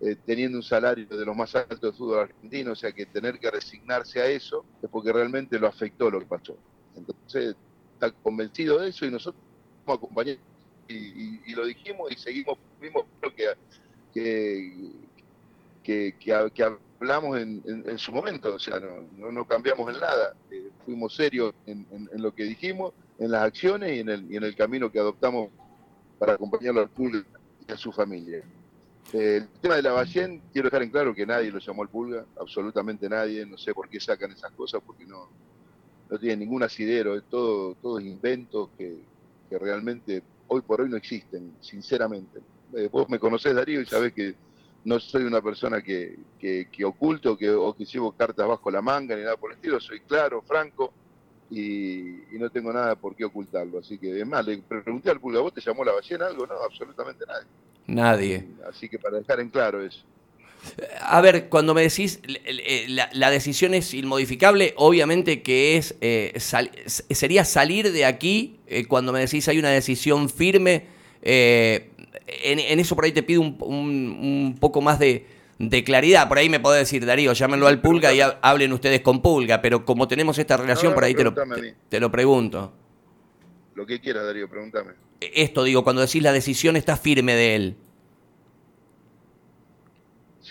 eh, 0.00 0.16
teniendo 0.24 0.58
un 0.58 0.62
salario 0.62 1.06
de 1.06 1.24
los 1.24 1.36
más 1.36 1.54
altos 1.54 1.80
del 1.80 1.92
fútbol 1.92 2.20
argentino, 2.20 2.72
o 2.72 2.76
sea 2.76 2.92
que 2.92 3.06
tener 3.06 3.38
que 3.38 3.50
resignarse 3.50 4.20
a 4.20 4.26
eso 4.26 4.64
es 4.80 4.88
porque 4.88 5.12
realmente 5.12 5.58
lo 5.58 5.66
afectó 5.66 6.10
lo 6.10 6.20
que 6.20 6.26
pasó. 6.26 6.56
Entonces, 6.96 7.56
está 7.94 8.10
convencido 8.22 8.78
de 8.78 8.88
eso 8.88 9.06
y 9.06 9.10
nosotros 9.10 9.42
acompañamos 9.86 10.51
y, 10.88 11.40
y, 11.46 11.54
lo 11.54 11.64
dijimos 11.64 12.10
y 12.10 12.16
seguimos, 12.16 12.58
mismo 12.80 13.06
que, 13.34 13.54
que, 15.82 16.14
que, 16.18 16.64
hablamos 16.64 17.38
en, 17.38 17.98
su 17.98 18.12
momento, 18.12 18.54
o 18.54 18.58
sea, 18.58 18.80
no, 18.80 19.32
no, 19.32 19.46
cambiamos 19.46 19.92
en 19.92 20.00
nada, 20.00 20.34
eh, 20.50 20.70
fuimos 20.84 21.14
serios 21.14 21.54
en, 21.66 21.86
lo 22.14 22.34
que 22.34 22.44
dijimos, 22.44 22.92
en 23.18 23.30
las 23.30 23.42
acciones 23.42 23.96
y 23.96 24.00
en, 24.00 24.08
el, 24.08 24.32
y 24.32 24.36
en 24.36 24.44
el 24.44 24.54
camino 24.54 24.90
que 24.90 24.98
adoptamos 24.98 25.50
para 26.18 26.34
acompañarlo 26.34 26.80
al 26.80 26.90
Pulga 26.90 27.24
y 27.66 27.72
a 27.72 27.76
su 27.76 27.92
familia. 27.92 28.42
Eh, 29.12 29.36
el 29.42 29.48
tema 29.60 29.76
de 29.76 29.82
la 29.82 29.92
Ballén, 29.92 30.40
quiero 30.52 30.68
dejar 30.68 30.82
en 30.82 30.90
claro 30.90 31.14
que 31.14 31.26
nadie 31.26 31.50
lo 31.50 31.58
llamó 31.58 31.82
al 31.82 31.88
Pulga, 31.88 32.24
absolutamente 32.40 33.08
nadie, 33.08 33.44
no 33.44 33.58
sé 33.58 33.74
por 33.74 33.88
qué 33.88 33.98
sacan 33.98 34.30
esas 34.30 34.52
cosas, 34.52 34.80
porque 34.86 35.04
no, 35.04 35.28
no 36.08 36.18
tienen 36.18 36.40
ningún 36.40 36.62
asidero, 36.62 37.16
es 37.16 37.24
todo, 37.24 37.74
todo 37.76 37.98
inventos 37.98 38.70
que, 38.78 38.98
que 39.50 39.58
realmente 39.58 40.22
hoy 40.52 40.62
por 40.62 40.80
hoy 40.80 40.88
no 40.88 40.96
existen, 40.96 41.54
sinceramente. 41.60 42.40
Eh, 42.74 42.88
vos 42.90 43.08
me 43.08 43.18
conocés, 43.18 43.54
Darío, 43.54 43.80
y 43.80 43.86
sabés 43.86 44.12
que 44.12 44.34
no 44.84 44.98
soy 44.98 45.24
una 45.24 45.40
persona 45.40 45.82
que, 45.82 46.18
que, 46.38 46.68
que 46.70 46.84
oculto 46.84 47.36
que, 47.36 47.50
o 47.50 47.74
que 47.74 47.84
llevo 47.84 48.12
cartas 48.12 48.46
bajo 48.46 48.70
la 48.70 48.82
manga 48.82 49.14
ni 49.16 49.22
nada 49.22 49.36
por 49.36 49.50
el 49.50 49.56
estilo, 49.56 49.80
soy 49.80 50.00
claro, 50.00 50.42
franco 50.42 50.92
y, 51.50 52.38
no 52.38 52.50
tengo 52.50 52.72
nada 52.72 52.96
por 52.96 53.14
qué 53.14 53.24
ocultarlo. 53.24 53.78
Así 53.78 53.98
que, 53.98 54.20
es 54.20 54.26
más, 54.26 54.44
le 54.46 54.58
pregunté 54.58 55.10
al 55.10 55.20
pulga, 55.20 55.40
¿vos 55.40 55.52
te 55.52 55.60
llamó 55.60 55.84
la 55.84 55.92
ballena 55.92 56.26
algo? 56.26 56.46
No, 56.46 56.54
absolutamente 56.54 57.24
nadie. 57.26 57.46
Nadie. 57.86 58.48
Así 58.68 58.88
que 58.88 58.98
para 58.98 59.18
dejar 59.18 59.40
en 59.40 59.50
claro 59.50 59.82
eso. 59.82 60.02
A 61.00 61.20
ver, 61.20 61.48
cuando 61.48 61.74
me 61.74 61.82
decís 61.82 62.20
la, 62.88 63.30
decisión 63.30 63.74
es 63.74 63.92
inmodificable, 63.94 64.74
obviamente 64.76 65.42
que 65.42 65.76
es 65.76 65.96
eh, 66.00 66.32
sería 67.10 67.44
salir 67.44 67.92
de 67.92 68.04
aquí 68.04 68.60
eh, 68.66 68.86
cuando 68.86 69.12
me 69.12 69.20
decís 69.20 69.48
hay 69.48 69.58
una 69.58 69.70
decisión 69.70 70.30
firme. 70.30 70.86
Eh, 71.22 71.90
en, 72.26 72.80
eso 72.80 72.94
por 72.94 73.04
ahí 73.04 73.12
te 73.12 73.22
pido 73.22 73.40
un, 73.42 74.56
poco 74.60 74.80
más 74.80 74.98
de, 74.98 75.26
claridad. 75.84 76.28
Por 76.28 76.38
ahí 76.38 76.48
me 76.48 76.60
podés 76.60 76.82
decir, 76.82 77.04
Darío, 77.04 77.32
llámenlo 77.32 77.66
al 77.66 77.80
Pulga 77.80 78.14
y 78.14 78.20
hablen 78.20 78.72
ustedes 78.72 79.00
con 79.00 79.20
Pulga, 79.20 79.60
pero 79.60 79.84
como 79.84 80.08
tenemos 80.08 80.38
esta 80.38 80.56
relación, 80.56 80.94
por 80.94 81.04
ahí 81.04 81.14
te 81.14 81.24
lo, 81.24 81.34
te, 81.88 82.00
lo 82.00 82.10
pregunto. 82.10 82.72
Lo 83.74 83.84
que 83.84 84.00
quieras, 84.00 84.24
Darío, 84.24 84.48
pregúntame. 84.48 84.92
Esto 85.20 85.64
digo, 85.64 85.84
cuando 85.84 86.02
decís 86.02 86.22
la 86.22 86.32
decisión 86.32 86.76
está 86.76 86.96
firme 86.96 87.34
de 87.34 87.54
él. 87.54 87.76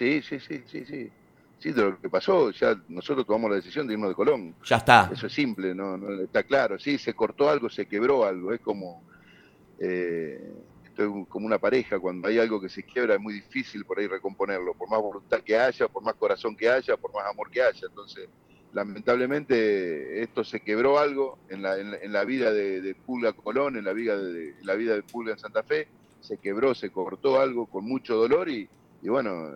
Sí, 0.01 0.19
sí, 0.23 0.39
sí, 0.39 0.63
sí, 0.65 0.83
sí. 0.83 1.11
Sí, 1.59 1.71
de 1.71 1.83
lo 1.83 2.01
que 2.01 2.09
pasó, 2.09 2.49
ya 2.49 2.75
nosotros 2.87 3.23
tomamos 3.23 3.51
la 3.51 3.57
decisión 3.57 3.85
de 3.85 3.93
irnos 3.93 4.09
de 4.09 4.15
Colón. 4.15 4.55
Ya 4.65 4.77
está. 4.77 5.11
Eso 5.13 5.27
es 5.27 5.33
simple, 5.33 5.75
no, 5.75 5.95
no 5.95 6.23
está 6.23 6.41
claro. 6.41 6.79
Sí, 6.79 6.97
se 6.97 7.13
cortó 7.13 7.47
algo, 7.47 7.69
se 7.69 7.85
quebró 7.85 8.25
algo. 8.25 8.51
Es 8.51 8.61
como 8.61 9.03
eh, 9.77 10.53
como 11.29 11.45
una 11.45 11.59
pareja, 11.59 11.99
cuando 11.99 12.27
hay 12.27 12.39
algo 12.39 12.59
que 12.59 12.67
se 12.67 12.81
quiebra 12.81 13.13
es 13.13 13.21
muy 13.21 13.35
difícil 13.35 13.85
por 13.85 13.99
ahí 13.99 14.07
recomponerlo, 14.07 14.73
por 14.73 14.89
más 14.89 14.99
voluntad 14.99 15.41
que 15.41 15.55
haya, 15.55 15.87
por 15.87 16.01
más 16.01 16.15
corazón 16.15 16.55
que 16.55 16.67
haya, 16.67 16.97
por 16.97 17.13
más 17.13 17.27
amor 17.27 17.51
que 17.51 17.61
haya. 17.61 17.87
Entonces, 17.87 18.27
lamentablemente 18.73 20.23
esto 20.23 20.43
se 20.43 20.61
quebró 20.61 20.97
algo 20.97 21.37
en 21.47 21.61
la, 21.61 21.77
en, 21.77 22.11
la 22.11 22.23
vida 22.23 22.51
de, 22.51 22.95
Pulga 23.05 23.33
Colón, 23.33 23.77
en 23.77 23.85
la 23.85 23.93
vida 23.93 24.17
de, 24.17 24.55
la 24.63 24.73
vida 24.73 24.95
de 24.95 25.03
Pulga 25.03 25.33
en 25.33 25.39
Santa 25.39 25.61
Fe, 25.61 25.87
se 26.21 26.37
quebró, 26.37 26.73
se 26.73 26.89
cortó 26.89 27.39
algo 27.39 27.67
con 27.67 27.85
mucho 27.85 28.15
dolor 28.15 28.49
y, 28.49 28.67
bueno, 29.09 29.49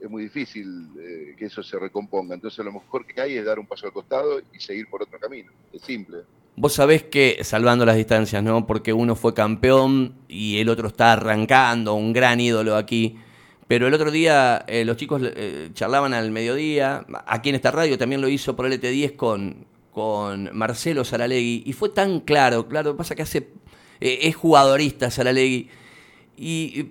es 0.00 0.10
muy 0.10 0.24
difícil 0.24 0.88
eh, 0.98 1.34
que 1.38 1.46
eso 1.46 1.62
se 1.62 1.78
recomponga. 1.78 2.34
Entonces 2.34 2.64
lo 2.64 2.72
mejor 2.72 3.06
que 3.06 3.20
hay 3.20 3.36
es 3.36 3.44
dar 3.44 3.58
un 3.58 3.66
paso 3.66 3.86
al 3.86 3.92
costado 3.92 4.40
y 4.52 4.60
seguir 4.60 4.88
por 4.88 5.02
otro 5.02 5.18
camino. 5.18 5.50
Es 5.72 5.82
simple. 5.82 6.18
Vos 6.58 6.72
sabés 6.72 7.02
que, 7.02 7.40
salvando 7.42 7.84
las 7.84 7.96
distancias, 7.96 8.42
¿no? 8.42 8.66
Porque 8.66 8.92
uno 8.92 9.14
fue 9.14 9.34
campeón 9.34 10.14
y 10.26 10.58
el 10.58 10.70
otro 10.70 10.88
está 10.88 11.12
arrancando, 11.12 11.94
un 11.94 12.14
gran 12.14 12.40
ídolo 12.40 12.76
aquí. 12.76 13.18
Pero 13.68 13.88
el 13.88 13.94
otro 13.94 14.10
día 14.10 14.64
eh, 14.68 14.84
los 14.84 14.96
chicos 14.96 15.20
eh, 15.24 15.70
charlaban 15.74 16.14
al 16.14 16.30
mediodía, 16.30 17.04
aquí 17.26 17.48
en 17.48 17.56
esta 17.56 17.72
radio 17.72 17.98
también 17.98 18.20
lo 18.20 18.28
hizo 18.28 18.54
por 18.54 18.66
LT10 18.66 19.16
con, 19.16 19.66
con 19.90 20.50
Marcelo 20.56 21.04
Saralegui, 21.04 21.64
y 21.66 21.72
fue 21.72 21.88
tan 21.88 22.20
claro, 22.20 22.68
claro, 22.68 22.96
pasa 22.96 23.14
que 23.16 23.22
hace, 23.22 23.48
eh, 24.00 24.20
es 24.22 24.36
jugadorista 24.36 25.10
Saralegui, 25.10 25.68
y 26.36 26.90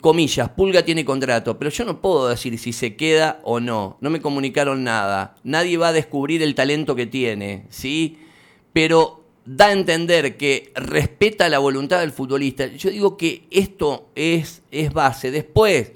comillas, 0.00 0.50
Pulga 0.50 0.84
tiene 0.84 1.04
contrato, 1.04 1.58
pero 1.58 1.70
yo 1.70 1.84
no 1.84 2.00
puedo 2.00 2.28
decir 2.28 2.58
si 2.58 2.72
se 2.72 2.96
queda 2.96 3.40
o 3.44 3.60
no, 3.60 3.98
no 4.00 4.10
me 4.10 4.20
comunicaron 4.20 4.84
nada, 4.84 5.34
nadie 5.44 5.76
va 5.76 5.88
a 5.88 5.92
descubrir 5.92 6.42
el 6.42 6.54
talento 6.54 6.94
que 6.94 7.06
tiene, 7.06 7.66
¿sí? 7.70 8.18
Pero 8.72 9.24
da 9.46 9.66
a 9.66 9.72
entender 9.72 10.36
que 10.36 10.72
respeta 10.74 11.48
la 11.48 11.60
voluntad 11.60 12.00
del 12.00 12.12
futbolista. 12.12 12.66
Yo 12.66 12.90
digo 12.90 13.16
que 13.16 13.46
esto 13.50 14.08
es, 14.14 14.62
es 14.70 14.92
base. 14.92 15.30
Después 15.30 15.92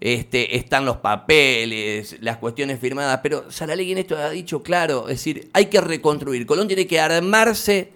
este, 0.00 0.56
están 0.56 0.84
los 0.84 0.98
papeles, 0.98 2.16
las 2.20 2.36
cuestiones 2.38 2.80
firmadas, 2.80 3.20
pero 3.22 3.50
Saralegui 3.50 3.92
en 3.92 3.98
esto 3.98 4.16
ha 4.16 4.30
dicho 4.30 4.62
claro, 4.62 5.08
es 5.08 5.18
decir, 5.18 5.48
hay 5.52 5.66
que 5.66 5.80
reconstruir. 5.80 6.44
Colón 6.44 6.66
tiene 6.66 6.86
que 6.86 7.00
armarse 7.00 7.92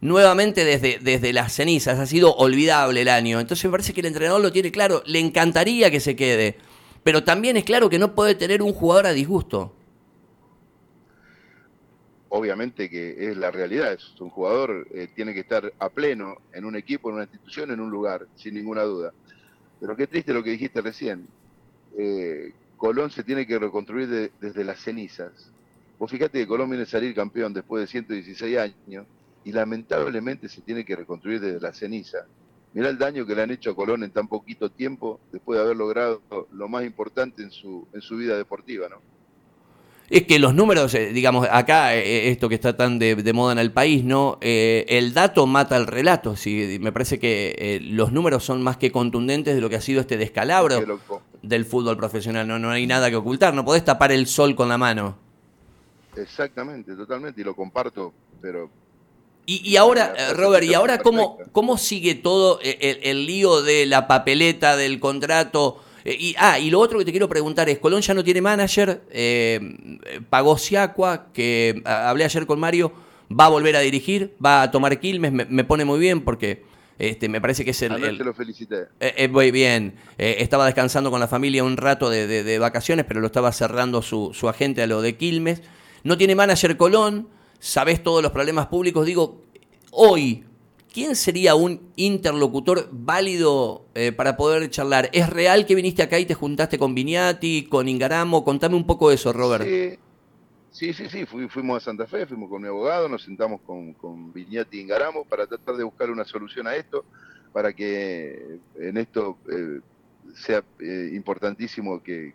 nuevamente 0.00 0.64
desde, 0.64 0.98
desde 1.00 1.32
las 1.32 1.52
cenizas. 1.52 1.98
Ha 1.98 2.06
sido 2.06 2.34
olvidable 2.36 3.02
el 3.02 3.08
año. 3.08 3.40
Entonces 3.40 3.64
me 3.64 3.72
parece 3.72 3.92
que 3.92 4.00
el 4.00 4.06
entrenador 4.06 4.40
lo 4.40 4.52
tiene 4.52 4.70
claro. 4.70 5.02
Le 5.06 5.18
encantaría 5.18 5.90
que 5.90 6.00
se 6.00 6.16
quede. 6.16 6.56
Pero 7.02 7.24
también 7.24 7.56
es 7.56 7.64
claro 7.64 7.88
que 7.88 7.98
no 7.98 8.14
puede 8.14 8.34
tener 8.34 8.62
un 8.62 8.72
jugador 8.72 9.06
a 9.06 9.12
disgusto 9.12 9.74
obviamente 12.30 12.88
que 12.88 13.30
es 13.30 13.36
la 13.36 13.50
realidad. 13.50 13.92
Es 13.92 14.18
un 14.20 14.30
jugador 14.30 14.86
eh, 14.92 15.08
tiene 15.14 15.34
que 15.34 15.40
estar 15.40 15.72
a 15.78 15.88
pleno 15.90 16.36
en 16.52 16.64
un 16.64 16.74
equipo, 16.76 17.10
en 17.10 17.16
una 17.16 17.24
institución, 17.24 17.70
en 17.70 17.80
un 17.80 17.90
lugar, 17.90 18.26
sin 18.36 18.54
ninguna 18.54 18.82
duda. 18.82 19.12
Pero 19.78 19.96
qué 19.96 20.06
triste 20.06 20.32
lo 20.32 20.42
que 20.42 20.50
dijiste 20.50 20.80
recién. 20.80 21.26
Eh, 21.98 22.52
Colón 22.76 23.10
se 23.10 23.24
tiene 23.24 23.46
que 23.46 23.58
reconstruir 23.58 24.32
desde 24.40 24.64
las 24.64 24.80
cenizas. 24.80 25.50
Vos 25.98 26.10
fíjate 26.10 26.38
que 26.38 26.46
Colón 26.46 26.70
viene 26.70 26.84
a 26.84 26.86
salir 26.86 27.14
campeón 27.14 27.52
después 27.52 27.82
de 27.82 27.86
116 27.88 28.58
años 28.58 29.06
y 29.44 29.52
lamentablemente 29.52 30.48
se 30.48 30.60
tiene 30.60 30.84
que 30.84 30.96
reconstruir 30.96 31.40
desde 31.40 31.60
la 31.60 31.72
ceniza. 31.72 32.26
Mirá 32.72 32.88
el 32.88 32.98
daño 32.98 33.26
que 33.26 33.34
le 33.34 33.42
han 33.42 33.50
hecho 33.50 33.70
a 33.70 33.76
Colón 33.76 34.04
en 34.04 34.10
tan 34.10 34.28
poquito 34.28 34.70
tiempo 34.70 35.20
después 35.32 35.58
de 35.58 35.64
haber 35.64 35.76
logrado 35.76 36.22
lo 36.52 36.68
más 36.68 36.84
importante 36.84 37.42
en 37.42 37.50
su, 37.50 37.88
en 37.92 38.00
su 38.00 38.16
vida 38.16 38.36
deportiva, 38.36 38.88
¿no? 38.88 39.00
es 40.10 40.26
que 40.26 40.40
los 40.40 40.54
números, 40.54 40.92
eh, 40.94 41.12
digamos, 41.12 41.46
acá, 41.50 41.94
eh, 41.94 42.00
eh, 42.00 42.30
esto 42.30 42.48
que 42.48 42.56
está 42.56 42.76
tan 42.76 42.98
de, 42.98 43.32
moda 43.32 43.52
en 43.52 43.60
el 43.60 43.72
país, 43.72 44.04
¿no? 44.04 44.38
el 44.40 45.14
dato 45.14 45.46
mata 45.46 45.76
el 45.76 45.86
relato. 45.86 46.34
Sí, 46.34 46.78
me 46.80 46.90
parece 46.90 47.20
que 47.20 47.80
los 47.84 48.12
números 48.12 48.44
son 48.44 48.60
más 48.60 48.76
que 48.76 48.90
contundentes 48.90 49.54
de 49.54 49.60
lo 49.60 49.70
que 49.70 49.76
ha 49.76 49.80
sido 49.80 50.00
este 50.00 50.16
descalabro 50.16 50.98
del 51.42 51.64
fútbol 51.64 51.96
profesional. 51.96 52.46
No, 52.48 52.58
no 52.58 52.70
hay 52.70 52.88
nada 52.88 53.08
que 53.08 53.16
ocultar, 53.16 53.54
no 53.54 53.64
podés 53.64 53.84
tapar 53.84 54.10
el 54.10 54.26
sol 54.26 54.56
con 54.56 54.68
la 54.68 54.76
mano. 54.76 55.16
Exactamente, 56.16 56.96
totalmente, 56.96 57.40
y 57.40 57.44
lo 57.44 57.54
comparto, 57.54 58.12
pero 58.42 58.68
y, 59.46 59.76
ahora, 59.76 60.14
Robert, 60.34 60.64
¿y 60.64 60.74
ahora 60.74 60.98
cómo, 60.98 61.38
cómo 61.50 61.76
sigue 61.76 62.14
todo 62.14 62.60
el, 62.62 63.26
lío 63.26 63.62
de 63.62 63.86
la 63.86 64.06
papeleta, 64.06 64.76
del 64.76 65.00
contrato? 65.00 65.78
Eh, 66.04 66.16
y, 66.18 66.34
ah, 66.38 66.58
y 66.58 66.70
lo 66.70 66.80
otro 66.80 66.98
que 66.98 67.04
te 67.04 67.10
quiero 67.10 67.28
preguntar 67.28 67.68
es, 67.68 67.78
Colón 67.78 68.00
ya 68.00 68.14
no 68.14 68.24
tiene 68.24 68.40
manager, 68.40 69.02
eh, 69.10 69.60
pagó 70.28 70.56
Siacua, 70.56 71.26
que 71.32 71.82
hablé 71.84 72.24
ayer 72.24 72.46
con 72.46 72.58
Mario, 72.58 72.92
va 73.30 73.46
a 73.46 73.48
volver 73.48 73.76
a 73.76 73.80
dirigir, 73.80 74.34
va 74.44 74.62
a 74.62 74.70
tomar 74.70 74.98
Quilmes, 74.98 75.32
me, 75.32 75.64
pone 75.64 75.84
muy 75.84 75.98
bien 75.98 76.22
porque 76.22 76.64
este, 76.98 77.28
me 77.28 77.40
parece 77.40 77.64
que 77.64 77.70
es 77.70 77.82
el... 77.82 78.00
te 78.00 78.24
lo 78.24 78.34
felicité. 78.34 78.88
Eh, 78.98 79.28
muy 79.28 79.50
bien, 79.50 79.94
estaba 80.18 80.66
descansando 80.66 81.10
con 81.10 81.20
la 81.20 81.28
familia 81.28 81.64
un 81.64 81.76
rato 81.76 82.10
de, 82.10 82.58
vacaciones, 82.58 83.04
pero 83.06 83.20
lo 83.20 83.26
estaba 83.26 83.52
cerrando 83.52 84.02
su, 84.02 84.32
su 84.34 84.48
agente 84.48 84.82
a 84.82 84.86
lo 84.86 85.02
de 85.02 85.16
Quilmes. 85.16 85.62
No 86.02 86.16
tiene 86.16 86.34
manager 86.34 86.76
Colón, 86.78 87.28
sabes 87.60 88.02
todos 88.02 88.22
los 88.22 88.32
problemas 88.32 88.66
públicos, 88.66 89.06
digo, 89.06 89.42
hoy 89.92 90.44
¿quién 90.92 91.16
sería 91.16 91.54
un 91.54 91.80
interlocutor 91.96 92.88
válido 92.90 93.86
eh, 93.94 94.12
para 94.12 94.36
poder 94.36 94.68
charlar? 94.70 95.10
¿Es 95.12 95.30
real 95.30 95.66
que 95.66 95.74
viniste 95.74 96.02
acá 96.02 96.18
y 96.18 96.26
te 96.26 96.34
juntaste 96.34 96.78
con 96.78 96.94
Viñati, 96.94 97.66
con 97.68 97.88
Ingaramo? 97.88 98.44
Contame 98.44 98.76
un 98.76 98.86
poco 98.86 99.10
eso, 99.10 99.32
Robert. 99.32 99.64
Sí, 100.72 100.92
sí, 100.94 101.08
sí, 101.08 101.26
fuimos 101.26 101.82
a 101.82 101.84
Santa 101.84 102.06
Fe, 102.06 102.26
fuimos 102.26 102.48
con 102.48 102.62
mi 102.62 102.68
abogado, 102.68 103.08
nos 103.08 103.24
sentamos 103.24 103.60
con, 103.62 103.92
con 103.94 104.32
Viñati 104.32 104.78
e 104.78 104.82
Ingaramo 104.82 105.24
para 105.24 105.46
tratar 105.46 105.76
de 105.76 105.84
buscar 105.84 106.10
una 106.10 106.24
solución 106.24 106.66
a 106.66 106.76
esto, 106.76 107.04
para 107.52 107.72
que 107.72 108.58
en 108.76 108.96
esto 108.96 109.36
eh, 109.50 109.80
sea 110.34 110.62
eh, 110.78 111.10
importantísimo 111.12 112.02
que, 112.02 112.34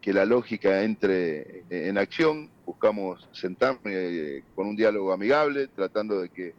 que 0.00 0.12
la 0.12 0.24
lógica 0.24 0.82
entre 0.82 1.64
en 1.68 1.98
acción 1.98 2.50
buscamos 2.64 3.28
sentarme 3.32 3.92
eh, 3.94 4.44
con 4.54 4.66
un 4.66 4.76
diálogo 4.76 5.12
amigable, 5.12 5.68
tratando 5.68 6.20
de 6.20 6.28
que, 6.30 6.54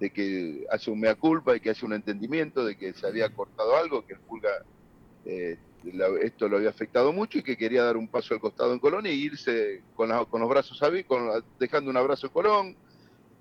de 0.00 0.10
que 0.10 0.66
hace 0.70 0.90
un 0.90 1.00
mea 1.00 1.14
culpa 1.14 1.56
y 1.56 1.60
que 1.60 1.70
hace 1.70 1.84
un 1.84 1.92
entendimiento 1.92 2.64
de 2.64 2.76
que 2.76 2.92
se 2.92 3.06
había 3.06 3.28
cortado 3.28 3.76
algo, 3.76 4.04
que 4.04 4.14
el 4.14 4.20
Pulga 4.20 4.50
eh, 5.24 5.58
esto 6.22 6.48
lo 6.48 6.58
había 6.58 6.70
afectado 6.70 7.12
mucho 7.12 7.38
y 7.38 7.42
que 7.42 7.56
quería 7.56 7.84
dar 7.84 7.96
un 7.96 8.08
paso 8.08 8.34
al 8.34 8.40
costado 8.40 8.72
en 8.72 8.78
Colón 8.78 9.06
y 9.06 9.10
irse 9.10 9.82
con, 9.94 10.10
con 10.26 10.40
los 10.40 10.50
brazos 10.50 10.82
abiertos, 10.82 11.44
dejando 11.58 11.90
un 11.90 11.96
abrazo 11.96 12.26
en 12.26 12.32
Colón, 12.32 12.76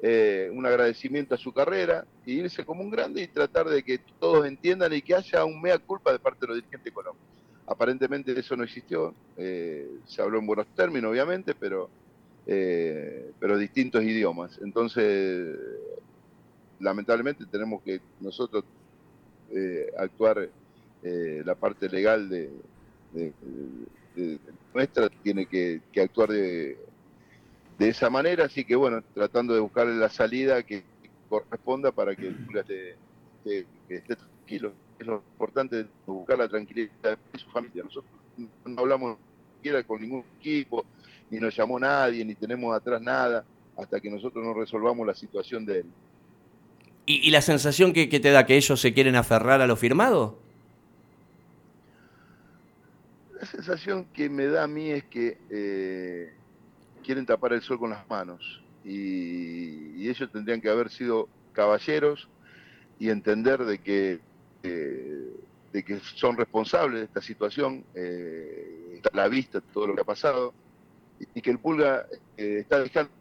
eh, 0.01 0.49
un 0.53 0.65
agradecimiento 0.65 1.35
a 1.35 1.37
su 1.37 1.51
carrera, 1.51 2.05
y 2.25 2.39
irse 2.39 2.63
como 2.63 2.81
un 2.81 2.89
grande 2.89 3.21
y 3.21 3.27
tratar 3.27 3.67
de 3.67 3.83
que 3.83 3.99
todos 4.19 4.45
entiendan 4.45 4.93
y 4.93 5.01
que 5.01 5.15
haya 5.15 5.43
un 5.43 5.61
mea 5.61 5.77
culpa 5.77 6.13
de 6.13 6.19
parte 6.19 6.41
de 6.41 6.47
los 6.47 6.55
dirigentes 6.57 6.93
Colón. 6.93 7.15
Aparentemente 7.69 8.37
eso 8.37 8.55
no 8.55 8.63
existió, 8.63 9.13
se 9.37 10.21
habló 10.21 10.39
en 10.39 10.47
buenos 10.47 10.67
términos 10.75 11.11
obviamente, 11.11 11.53
pero 11.53 11.89
eh, 12.51 13.31
pero 13.39 13.59
distintos 13.59 14.03
idiomas. 14.03 14.59
Entonces, 14.63 15.55
lamentablemente 16.79 17.45
tenemos 17.45 17.79
que 17.83 18.01
nosotros 18.19 18.63
eh, 19.51 19.91
actuar, 19.95 20.49
eh, 21.03 21.43
la 21.45 21.53
parte 21.53 21.87
legal 21.87 22.27
de, 22.27 22.49
nuestra 24.73 25.09
tiene 25.21 25.45
que, 25.45 25.81
actuar 26.01 26.29
de, 26.29 26.75
de, 27.77 27.89
esa 27.89 28.09
manera, 28.09 28.45
así 28.45 28.65
que 28.65 28.75
bueno, 28.75 29.03
tratando 29.13 29.53
de 29.53 29.59
buscarle 29.59 29.95
la 29.95 30.09
salida 30.09 30.63
que 30.63 30.83
corresponda 31.29 31.91
para 31.91 32.15
que 32.15 32.33
esté, 32.55 33.65
esté 33.89 34.15
tranquilo. 34.15 34.73
Es 34.99 35.07
lo 35.07 35.23
importante 35.31 35.87
buscar 36.05 36.37
la 36.37 36.47
tranquilidad 36.47 37.17
de 37.31 37.39
su 37.39 37.49
familia. 37.49 37.83
Nosotros 37.83 38.11
no 38.65 38.81
hablamos 38.81 39.17
siquiera 39.55 39.83
con 39.83 40.01
ningún 40.01 40.23
equipo, 40.39 40.85
ni 41.29 41.39
nos 41.39 41.55
llamó 41.55 41.79
nadie, 41.79 42.23
ni 42.25 42.35
tenemos 42.35 42.75
atrás 42.75 43.01
nada, 43.01 43.45
hasta 43.77 43.99
que 43.99 44.09
nosotros 44.09 44.43
no 44.43 44.53
resolvamos 44.53 45.07
la 45.07 45.15
situación 45.15 45.65
de 45.65 45.79
él. 45.79 45.85
¿Y, 47.05 47.31
la 47.31 47.41
sensación 47.41 47.91
que, 47.91 48.07
te 48.07 48.29
da 48.29 48.45
que 48.45 48.55
ellos 48.55 48.79
se 48.79 48.93
quieren 48.93 49.15
aferrar 49.15 49.61
a 49.61 49.67
lo 49.67 49.75
firmado? 49.75 50.37
La 53.39 53.47
sensación 53.47 54.05
que 54.13 54.29
me 54.29 54.45
da 54.45 54.65
a 54.65 54.67
mí 54.67 54.91
es 54.91 55.05
que 55.05 55.39
eh, 55.49 56.33
quieren 57.03 57.25
tapar 57.25 57.53
el 57.53 57.61
sol 57.61 57.79
con 57.79 57.89
las 57.89 58.07
manos 58.07 58.61
y, 58.85 60.07
ellos 60.07 60.31
tendrían 60.31 60.61
que 60.61 60.69
haber 60.69 60.91
sido 60.91 61.27
caballeros 61.53 62.29
y 62.99 63.09
entender 63.09 63.65
de 63.65 63.79
que, 63.79 64.19
eh, 64.63 65.33
de 65.71 65.83
que 65.83 65.99
son 66.15 66.37
responsables 66.37 66.99
de 66.99 67.05
esta 67.05 67.21
situación, 67.21 67.83
eh, 67.93 69.01
a 69.11 69.15
la 69.15 69.27
vista 69.27 69.61
todo 69.61 69.87
lo 69.87 69.95
que 69.95 70.01
ha 70.01 70.05
pasado, 70.05 70.53
y 71.33 71.41
que 71.41 71.51
el 71.51 71.59
Pulga 71.59 72.07
eh, 72.37 72.59
está 72.61 72.79
dejando 72.79 73.11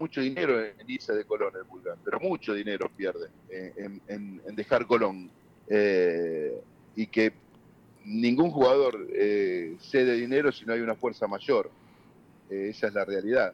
mucho 0.00 0.20
dinero 0.20 0.60
en 0.60 0.74
irse 0.88 1.12
de 1.14 1.24
Colón, 1.24 1.52
el 1.56 1.64
Pulga, 1.64 1.96
pero 2.04 2.20
mucho 2.20 2.54
dinero 2.54 2.90
pierde 2.96 3.28
en, 3.48 4.40
dejar 4.54 4.86
Colón. 4.86 5.30
Eh, 5.68 6.60
y 6.96 7.06
que 7.06 7.32
ningún 8.04 8.50
jugador 8.50 9.08
cede 9.80 10.14
dinero 10.14 10.52
si 10.52 10.64
no 10.66 10.74
hay 10.74 10.80
una 10.80 10.94
fuerza 10.94 11.26
mayor. 11.26 11.70
esa 12.50 12.88
es 12.88 12.94
la 12.94 13.04
realidad. 13.04 13.52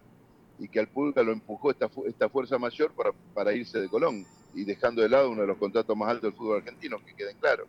Y 0.59 0.69
que 0.69 0.81
al 0.81 0.89
Pulga 0.89 1.23
lo 1.23 1.33
empujó 1.33 1.71
esta, 1.71 1.89
esta 2.07 2.29
fuerza 2.29 2.59
mayor 2.59 2.93
para, 2.93 3.13
para 3.33 3.55
irse 3.55 3.81
de 3.81 3.89
Colón 3.89 4.27
y 4.55 4.65
dejando 4.65 5.03
de 5.03 5.09
lado 5.09 5.31
uno 5.31 5.43
de 5.43 5.47
los 5.47 5.59
contratos 5.59 5.97
más 5.97 6.09
altos 6.11 6.31
del 6.31 6.33
fútbol 6.33 6.59
argentino, 6.59 6.99
que 7.05 7.15
queden 7.15 7.37
claros. 7.39 7.67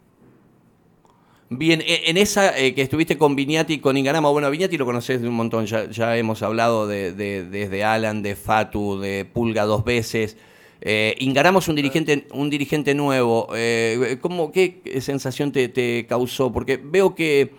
Bien, 1.50 1.82
e, 1.82 2.10
en 2.10 2.18
esa 2.18 2.58
eh, 2.58 2.74
que 2.74 2.82
estuviste 2.82 3.18
con 3.18 3.36
Viñati 3.36 3.74
y 3.74 3.80
con 3.80 3.98
Ingarama, 3.98 4.30
bueno, 4.30 4.50
Viñati 4.50 4.78
lo 4.78 4.86
conoces 4.86 5.22
de 5.22 5.28
un 5.28 5.36
montón, 5.36 5.66
ya, 5.66 6.18
hemos 6.18 6.42
hablado 6.44 6.88
de, 6.88 7.14
desde 7.14 7.84
Alan, 7.84 8.22
de 8.22 8.36
Fatu, 8.36 9.00
de 9.00 9.26
Pulga 9.26 9.66
dos 9.66 9.84
veces. 9.84 10.38
Eh, 10.82 11.16
es 11.20 11.68
un 11.68 11.76
dirigente, 11.76 12.28
un 12.34 12.50
dirigente 12.50 12.96
nuevo. 12.96 13.50
Eh, 13.56 14.18
¿cómo, 14.20 14.52
¿Qué 14.52 14.82
sensación 15.02 15.52
te, 15.52 16.06
causó? 16.08 16.52
Porque 16.52 16.78
veo 16.78 17.14
que 17.14 17.52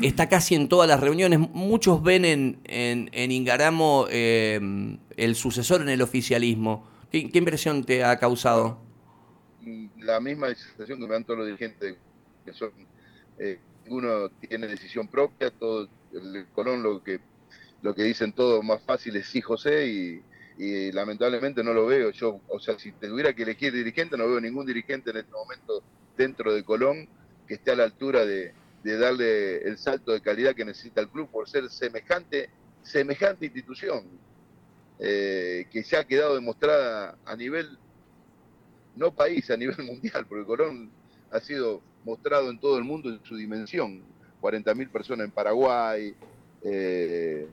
está 0.00 0.28
casi 0.28 0.54
en 0.54 0.68
todas 0.68 0.88
las 0.88 1.00
reuniones. 1.00 1.40
Muchos 1.40 2.02
ven 2.02 2.24
en, 2.24 2.60
en, 2.64 3.32
Ingaramo 3.32 4.06
eh, 4.10 4.60
el 5.16 5.34
sucesor 5.34 5.82
en 5.82 5.88
el 5.88 6.02
oficialismo. 6.02 6.86
¿Qué, 7.10 7.30
¿Qué, 7.30 7.38
impresión 7.38 7.84
te 7.84 8.04
ha 8.04 8.18
causado? 8.18 8.80
La 9.98 10.20
misma 10.20 10.54
sensación 10.54 11.00
que 11.00 11.06
me 11.06 11.12
dan 11.12 11.24
todos 11.24 11.38
los 11.38 11.46
dirigentes 11.46 11.96
que 12.44 12.52
son, 12.52 12.70
eh, 13.38 13.58
ninguno 13.84 14.30
tiene 14.30 14.66
decisión 14.66 15.08
propia, 15.08 15.50
todo 15.50 15.88
el 16.12 16.46
Colón 16.54 16.82
lo 16.82 17.02
que 17.02 17.20
lo 17.82 17.94
que 17.94 18.02
dicen 18.02 18.32
todos 18.32 18.64
más 18.64 18.82
fácil 18.82 19.16
es 19.16 19.26
sí 19.26 19.40
José 19.40 19.86
y, 19.86 20.22
lamentablemente 20.92 21.62
no 21.62 21.72
lo 21.72 21.86
veo. 21.86 22.10
Yo, 22.10 22.40
o 22.48 22.58
sea, 22.58 22.76
si 22.80 22.90
tuviera 22.90 23.32
que 23.32 23.44
elegir 23.44 23.72
dirigente, 23.72 24.16
no 24.16 24.26
veo 24.26 24.40
ningún 24.40 24.66
dirigente 24.66 25.10
en 25.10 25.18
este 25.18 25.30
momento 25.30 25.84
dentro 26.16 26.52
de 26.52 26.64
Colón 26.64 27.08
que 27.46 27.54
esté 27.54 27.70
a 27.70 27.76
la 27.76 27.84
altura 27.84 28.26
de, 28.26 28.52
darle 28.82 29.58
el 29.58 29.78
salto 29.78 30.10
de 30.10 30.20
calidad 30.20 30.56
que 30.56 30.64
necesita 30.64 31.00
el 31.00 31.08
club 31.08 31.30
por 31.30 31.48
ser 31.48 31.70
semejante, 31.70 32.50
semejante 32.82 33.46
institución, 33.46 34.04
eh, 34.98 35.66
que 35.70 35.84
se 35.84 35.96
ha 35.96 36.04
quedado 36.04 36.34
demostrada 36.34 37.16
a 37.24 37.36
nivel, 37.36 37.78
no 38.96 39.12
país, 39.12 39.50
a 39.50 39.56
nivel 39.56 39.78
mundial, 39.84 40.26
porque 40.28 40.44
Colón 40.44 40.90
ha 41.30 41.40
sido 41.40 41.80
mostrado 42.04 42.50
en 42.50 42.58
todo 42.58 42.78
el 42.78 42.84
mundo 42.84 43.10
en 43.10 43.22
su 43.24 43.36
dimensión. 43.36 44.02
40.000 44.40 44.88
personas 44.90 45.26
en 45.26 45.32
Paraguay, 45.32 46.14
eh, 46.62 47.48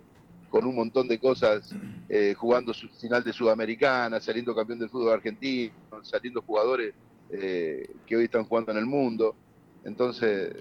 con 0.49 0.65
un 0.65 0.75
montón 0.75 1.07
de 1.07 1.19
cosas, 1.19 1.73
eh, 2.07 2.33
jugando 2.37 2.73
su 2.73 2.87
final 2.87 3.23
de 3.23 3.33
Sudamericana, 3.33 4.21
saliendo 4.21 4.55
campeón 4.55 4.79
del 4.79 4.89
fútbol 4.89 5.13
argentino, 5.13 5.73
saliendo 6.03 6.41
jugadores 6.41 6.93
eh, 7.29 7.89
que 8.05 8.15
hoy 8.15 8.25
están 8.25 8.45
jugando 8.45 8.71
en 8.71 8.77
el 8.77 8.85
mundo. 8.85 9.35
Entonces, 9.83 10.53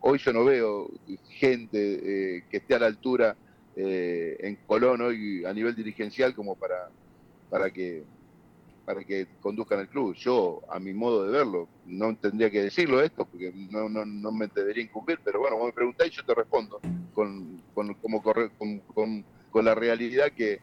hoy 0.00 0.18
yo 0.18 0.32
no 0.32 0.44
veo 0.44 0.90
gente 1.30 1.78
eh, 2.36 2.44
que 2.50 2.58
esté 2.58 2.74
a 2.74 2.78
la 2.78 2.86
altura 2.86 3.36
en 3.80 4.56
Colón 4.66 5.00
hoy 5.02 5.44
a 5.44 5.52
nivel 5.52 5.74
dirigencial 5.74 6.34
como 6.34 6.56
para, 6.56 6.90
para 7.50 7.70
que 7.70 8.04
para 8.88 9.04
que 9.04 9.26
conduzcan 9.42 9.80
el 9.80 9.88
club. 9.88 10.14
Yo, 10.14 10.62
a 10.70 10.78
mi 10.78 10.94
modo 10.94 11.26
de 11.26 11.30
verlo, 11.30 11.68
no 11.84 12.16
tendría 12.16 12.50
que 12.50 12.62
decirlo 12.62 13.02
esto, 13.02 13.26
porque 13.26 13.52
no, 13.70 13.86
no, 13.86 14.06
no 14.06 14.32
me 14.32 14.46
debería 14.46 14.82
incumplir, 14.82 15.18
pero 15.22 15.40
bueno, 15.40 15.58
vos 15.58 15.66
me 15.66 15.72
preguntáis 15.74 16.10
y 16.10 16.16
yo 16.16 16.24
te 16.24 16.34
respondo 16.34 16.80
con, 17.12 17.60
con, 17.74 17.92
como 17.92 18.22
con, 18.22 18.80
con, 18.94 19.24
con 19.50 19.64
la 19.64 19.74
realidad 19.74 20.32
que, 20.34 20.60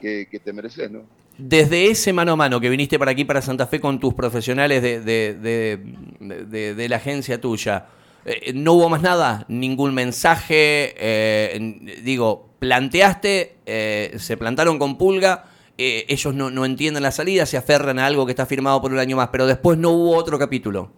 que, 0.00 0.40
te 0.42 0.52
mereces, 0.54 0.90
¿no? 0.90 1.02
Desde 1.36 1.90
ese 1.90 2.14
mano 2.14 2.32
a 2.32 2.36
mano 2.36 2.60
que 2.60 2.70
viniste 2.70 2.98
para 2.98 3.10
aquí, 3.10 3.26
para 3.26 3.42
Santa 3.42 3.66
Fe, 3.66 3.78
con 3.78 4.00
tus 4.00 4.14
profesionales 4.14 4.80
de, 4.80 5.00
de, 5.00 6.74
de, 6.74 6.88
la 6.88 6.96
agencia 6.96 7.38
tuya, 7.38 7.88
eh, 8.26 8.52
¿no 8.52 8.72
hubo 8.72 8.88
más 8.88 9.02
nada? 9.02 9.44
¿Ningún 9.48 9.94
mensaje? 9.94 10.94
Eh, 10.98 12.00
digo, 12.02 12.50
planteaste, 12.58 13.56
eh, 13.64 14.14
se 14.18 14.36
plantaron 14.36 14.78
con 14.78 14.98
pulga 14.98 15.50
ellos 15.78 16.34
no, 16.34 16.50
no, 16.50 16.64
entienden 16.64 17.02
la 17.02 17.10
salida, 17.10 17.44
se 17.44 17.58
aferran 17.58 17.98
a 17.98 18.06
algo 18.06 18.24
que 18.24 18.32
está 18.32 18.46
firmado 18.46 18.80
por 18.80 18.94
un 18.94 18.98
año 18.98 19.14
más, 19.14 19.28
pero 19.28 19.46
después 19.46 19.76
no 19.76 19.90
hubo 19.90 20.16
otro 20.16 20.38
capítulo. 20.38 20.90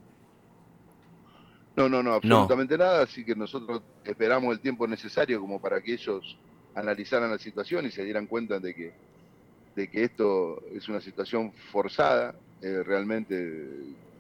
No, 1.75 1.89
no, 1.89 2.01
no, 2.01 2.15
absolutamente 2.15 2.79
nada, 2.79 3.03
así 3.03 3.25
que 3.25 3.35
nosotros 3.35 3.83
esperamos 4.05 4.53
el 4.53 4.61
tiempo 4.61 4.87
necesario 4.87 5.41
como 5.41 5.61
para 5.61 5.81
que 5.81 5.95
ellos 5.95 6.37
analizaran 6.77 7.31
la 7.31 7.39
situación 7.39 7.87
y 7.87 7.91
se 7.91 8.05
dieran 8.05 8.27
cuenta 8.27 8.59
de 8.61 8.75
que, 8.75 8.93
de 9.75 9.91
que 9.91 10.05
esto 10.05 10.63
es 10.75 10.89
una 10.89 11.01
situación 11.01 11.53
forzada, 11.73 12.35
eh, 12.63 12.83
realmente 12.85 13.67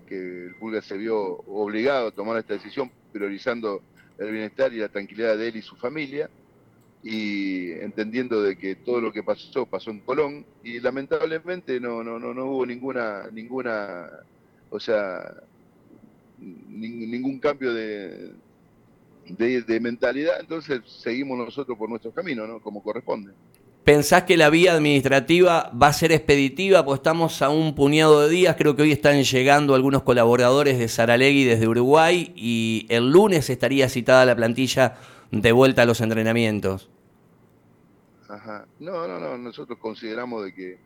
que 0.08 0.46
el 0.46 0.54
Pulga 0.54 0.82
se 0.82 0.96
vio 0.96 1.18
obligado 1.46 2.08
a 2.08 2.12
tomar 2.12 2.38
esta 2.38 2.54
decisión 2.54 2.90
priorizando 3.12 3.82
el 4.18 4.32
bienestar 4.32 4.72
y 4.72 4.78
la 4.78 4.88
tranquilidad 4.88 5.36
de 5.36 5.48
él 5.48 5.56
y 5.56 5.62
su 5.62 5.76
familia 5.76 6.28
y 7.02 7.70
entendiendo 7.72 8.42
de 8.42 8.56
que 8.56 8.74
todo 8.74 9.00
lo 9.00 9.12
que 9.12 9.22
pasó 9.22 9.66
pasó 9.66 9.90
en 9.90 10.00
Colón 10.00 10.44
y 10.64 10.80
lamentablemente 10.80 11.78
no 11.78 12.02
no 12.02 12.18
no 12.18 12.34
no 12.34 12.46
hubo 12.46 12.66
ninguna 12.66 13.28
ninguna 13.32 14.10
o 14.70 14.80
sea 14.80 15.34
ningún 16.38 17.38
cambio 17.38 17.72
de, 17.72 18.32
de, 19.28 19.80
mentalidad 19.80 20.40
entonces 20.40 20.80
seguimos 20.86 21.38
nosotros 21.38 21.78
por 21.78 21.88
nuestro 21.88 22.10
camino 22.12 22.46
no 22.46 22.60
como 22.60 22.82
corresponde 22.82 23.32
¿Pensás 23.88 24.24
que 24.24 24.36
la 24.36 24.50
vía 24.50 24.74
administrativa 24.74 25.70
va 25.70 25.86
a 25.86 25.92
ser 25.94 26.12
expeditiva? 26.12 26.84
Pues 26.84 26.98
estamos 26.98 27.40
a 27.40 27.48
un 27.48 27.74
puñado 27.74 28.20
de 28.20 28.28
días, 28.28 28.54
creo 28.54 28.76
que 28.76 28.82
hoy 28.82 28.92
están 28.92 29.22
llegando 29.22 29.74
algunos 29.74 30.02
colaboradores 30.02 30.78
de 30.78 30.88
Saralegui 30.88 31.44
desde 31.44 31.66
Uruguay 31.66 32.30
y 32.36 32.84
el 32.90 33.10
lunes 33.10 33.48
estaría 33.48 33.88
citada 33.88 34.26
la 34.26 34.36
plantilla 34.36 34.98
de 35.30 35.52
vuelta 35.52 35.80
a 35.80 35.84
los 35.86 36.02
entrenamientos. 36.02 36.90
Ajá. 38.28 38.66
No, 38.78 39.08
no, 39.08 39.18
no, 39.18 39.38
nosotros 39.38 39.78
consideramos 39.78 40.44
de 40.44 40.52
que, 40.52 40.78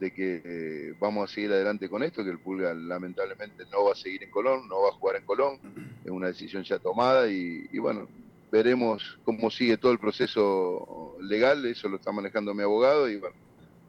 de 0.00 0.10
que 0.10 0.40
eh, 0.42 0.94
vamos 0.98 1.30
a 1.30 1.34
seguir 1.34 1.52
adelante 1.52 1.90
con 1.90 2.02
esto, 2.02 2.24
que 2.24 2.30
el 2.30 2.38
Pulga 2.38 2.72
lamentablemente 2.72 3.64
no 3.70 3.84
va 3.84 3.92
a 3.92 3.96
seguir 3.96 4.22
en 4.24 4.30
Colón, 4.30 4.66
no 4.66 4.80
va 4.80 4.88
a 4.88 4.92
jugar 4.92 5.16
en 5.16 5.26
Colón, 5.26 5.58
es 6.02 6.10
una 6.10 6.28
decisión 6.28 6.64
ya 6.64 6.78
tomada 6.78 7.30
y, 7.30 7.78
bueno, 7.78 8.08
veremos 8.50 9.18
cómo 9.24 9.50
sigue 9.50 9.76
todo 9.76 9.92
el 9.92 9.98
proceso 9.98 11.16
legal, 11.20 11.64
eso 11.66 11.88
lo 11.88 11.96
está 11.96 12.12
manejando 12.12 12.54
mi 12.54 12.62
abogado 12.62 13.08
y 13.08 13.16
bueno, 13.16 13.36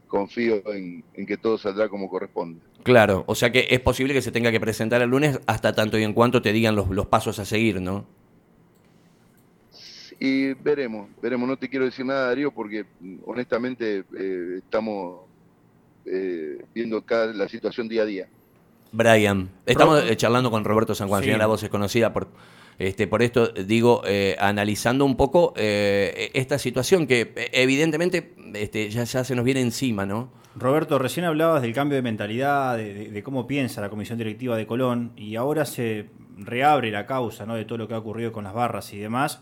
confío 0.07 0.61
en, 0.71 1.03
en, 1.13 1.25
que 1.25 1.37
todo 1.37 1.57
saldrá 1.57 1.89
como 1.89 2.09
corresponde. 2.09 2.59
Claro, 2.83 3.23
o 3.27 3.35
sea 3.35 3.51
que 3.51 3.67
es 3.69 3.79
posible 3.79 4.13
que 4.13 4.21
se 4.21 4.31
tenga 4.31 4.51
que 4.51 4.59
presentar 4.59 5.01
el 5.01 5.09
lunes 5.09 5.39
hasta 5.47 5.73
tanto 5.73 5.97
y 5.97 6.03
en 6.03 6.13
cuanto 6.13 6.41
te 6.41 6.51
digan 6.51 6.75
los, 6.75 6.89
los 6.89 7.07
pasos 7.07 7.39
a 7.39 7.45
seguir, 7.45 7.81
¿no? 7.81 8.05
Y 10.19 10.53
veremos, 10.53 11.09
veremos, 11.19 11.49
no 11.49 11.57
te 11.57 11.67
quiero 11.67 11.85
decir 11.85 12.05
nada, 12.05 12.27
Darío, 12.27 12.51
porque 12.51 12.85
mm, 12.99 13.15
honestamente 13.25 14.03
eh, 14.15 14.59
estamos 14.59 15.21
eh, 16.05 16.63
viendo 16.75 17.01
cada, 17.03 17.33
la 17.33 17.47
situación 17.47 17.87
día 17.87 18.03
a 18.03 18.05
día. 18.05 18.27
Brian, 18.91 19.49
estamos 19.65 20.03
eh, 20.03 20.15
charlando 20.17 20.51
con 20.51 20.63
Roberto 20.63 20.93
San 20.93 21.07
Juan, 21.07 21.25
la 21.25 21.47
voz 21.47 21.63
es 21.63 21.69
conocida 21.69 22.13
por, 22.13 22.27
este, 22.87 23.07
por 23.07 23.21
esto 23.21 23.47
digo, 23.47 24.01
analizando 24.39 25.05
un 25.05 25.15
poco 25.15 25.53
esta 25.55 26.57
situación 26.57 27.07
que 27.07 27.49
evidentemente 27.53 28.33
este, 28.53 28.89
ya, 28.89 29.05
se 29.05 29.35
nos 29.35 29.45
viene 29.45 29.61
encima, 29.61 30.05
¿no? 30.05 30.29
Roberto, 30.55 30.99
recién 30.99 31.25
hablabas 31.25 31.61
del 31.61 31.73
cambio 31.73 31.95
de 31.95 32.01
mentalidad, 32.01 32.77
de, 32.77 33.23
cómo 33.23 33.47
piensa 33.47 33.79
la 33.79 33.89
comisión 33.89 34.17
directiva 34.17 34.57
de 34.57 34.67
Colón, 34.67 35.13
y 35.15 35.35
ahora 35.37 35.65
se 35.65 36.09
reabre 36.37 36.91
la 36.91 37.05
causa 37.05 37.45
¿no? 37.45 37.55
de 37.55 37.63
todo 37.63 37.77
lo 37.77 37.87
que 37.87 37.93
ha 37.93 37.97
ocurrido 37.97 38.31
con 38.31 38.43
las 38.43 38.53
barras 38.53 38.91
y 38.93 38.97
demás. 38.97 39.41